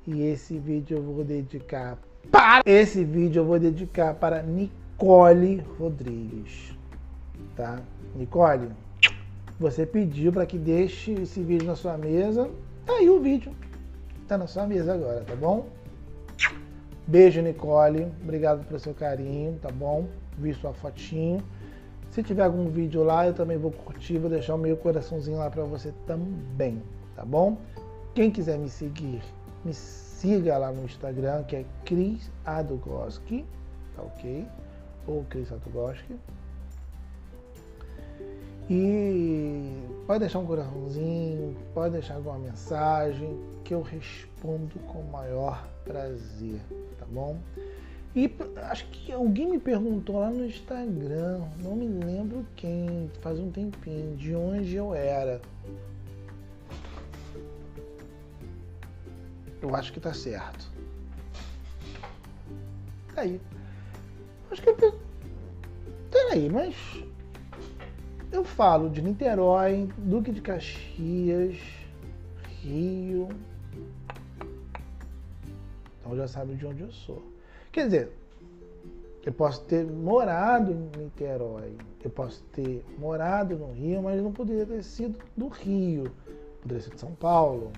E 0.07 0.21
esse 0.23 0.59
vídeo 0.59 0.97
eu 0.97 1.03
vou 1.03 1.23
dedicar 1.23 1.97
para 2.31 2.61
esse 2.65 3.03
vídeo 3.03 3.41
eu 3.41 3.45
vou 3.45 3.59
dedicar 3.59 4.15
para 4.15 4.41
Nicole 4.41 5.63
Rodrigues, 5.79 6.75
tá? 7.55 7.81
Nicole, 8.15 8.69
você 9.59 9.85
pediu 9.85 10.31
para 10.31 10.45
que 10.45 10.57
deixe 10.57 11.13
esse 11.13 11.41
vídeo 11.41 11.67
na 11.67 11.75
sua 11.75 11.97
mesa. 11.97 12.49
Tá 12.85 12.93
aí 12.93 13.09
o 13.09 13.19
vídeo. 13.19 13.53
Tá 14.27 14.37
na 14.37 14.47
sua 14.47 14.65
mesa 14.65 14.93
agora, 14.93 15.21
tá 15.21 15.35
bom? 15.35 15.67
Beijo, 17.07 17.41
Nicole. 17.41 18.11
Obrigado 18.21 18.65
pelo 18.65 18.79
seu 18.79 18.93
carinho, 18.93 19.57
tá 19.61 19.69
bom? 19.69 20.07
Vi 20.37 20.53
sua 20.53 20.73
fotinho. 20.73 21.43
Se 22.11 22.23
tiver 22.23 22.43
algum 22.43 22.69
vídeo 22.69 23.03
lá, 23.03 23.27
eu 23.27 23.33
também 23.33 23.57
vou 23.57 23.71
curtir, 23.71 24.17
vou 24.17 24.29
deixar 24.29 24.55
o 24.55 24.57
meu 24.57 24.77
coraçãozinho 24.77 25.37
lá 25.37 25.49
para 25.49 25.63
você 25.63 25.93
também, 26.07 26.81
tá 27.15 27.25
bom? 27.25 27.57
Quem 28.13 28.31
quiser 28.31 28.57
me 28.57 28.69
seguir 28.69 29.21
me 29.65 29.73
siga 29.73 30.57
lá 30.57 30.71
no 30.71 30.85
Instagram, 30.85 31.43
que 31.43 31.55
é 31.55 31.65
Cris 31.83 32.31
Adugoski, 32.45 33.43
tá 33.95 34.03
ok? 34.03 34.47
Ou 35.07 35.25
Cris 35.25 35.51
Adugoski. 35.51 36.15
E 38.69 39.83
pode 40.07 40.21
deixar 40.21 40.39
um 40.39 40.45
coraçãozinho, 40.45 41.55
pode 41.73 41.93
deixar 41.93 42.15
alguma 42.15 42.39
mensagem, 42.39 43.39
que 43.63 43.73
eu 43.73 43.81
respondo 43.81 44.79
com 44.87 44.99
o 44.99 45.11
maior 45.11 45.67
prazer, 45.83 46.59
tá 46.97 47.05
bom? 47.09 47.37
E 48.15 48.33
acho 48.69 48.87
que 48.87 49.11
alguém 49.11 49.49
me 49.51 49.59
perguntou 49.59 50.19
lá 50.19 50.29
no 50.29 50.45
Instagram, 50.45 51.41
não 51.61 51.75
me 51.75 51.85
lembro 51.85 52.45
quem, 52.55 53.11
faz 53.21 53.39
um 53.39 53.51
tempinho, 53.51 54.15
de 54.15 54.33
onde 54.33 54.75
eu 54.75 54.95
era. 54.95 55.41
Eu 59.61 59.75
acho 59.75 59.91
que 59.91 59.99
tá 59.99 60.13
certo. 60.13 60.71
Tá 63.13 63.21
aí. 63.21 63.41
Acho 64.51 64.61
que. 64.61 64.73
Peraí, 66.11 66.49
mas. 66.49 66.75
Eu 68.35 68.43
falo 68.43 68.89
de 68.89 69.01
Niterói, 69.01 69.87
Duque 69.97 70.29
de 70.29 70.41
Caxias, 70.41 71.57
Rio. 72.61 73.29
Então 76.01 76.17
já 76.17 76.27
sabe 76.27 76.53
de 76.55 76.65
onde 76.67 76.81
eu 76.81 76.91
sou. 76.91 77.23
Quer 77.71 77.85
dizer, 77.85 78.11
eu 79.25 79.31
posso 79.31 79.63
ter 79.63 79.85
morado 79.85 80.73
em 80.73 81.01
Niterói, 81.01 81.77
eu 82.03 82.09
posso 82.09 82.43
ter 82.51 82.83
morado 82.97 83.55
no 83.55 83.71
Rio, 83.71 84.03
mas 84.03 84.21
não 84.21 84.33
poderia 84.33 84.65
ter 84.65 84.83
sido 84.83 85.17
do 85.37 85.47
Rio. 85.47 86.11
Poderia 86.61 86.83
ser 86.83 86.93
de 86.93 86.99
São 86.99 87.15
Paulo, 87.15 87.71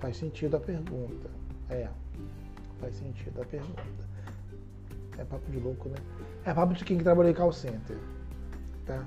Faz 0.00 0.16
sentido 0.16 0.56
a 0.56 0.60
pergunta. 0.60 1.28
É, 1.68 1.86
faz 2.80 2.94
sentido 2.94 3.42
a 3.42 3.44
pergunta. 3.44 3.82
É 5.18 5.24
papo 5.24 5.50
de 5.50 5.58
louco, 5.58 5.90
né? 5.90 5.96
É 6.46 6.54
papo 6.54 6.72
de 6.72 6.82
quem 6.82 6.96
trabalha 6.96 7.28
em 7.28 7.34
call 7.34 7.52
center. 7.52 7.98
Tá? 8.86 9.06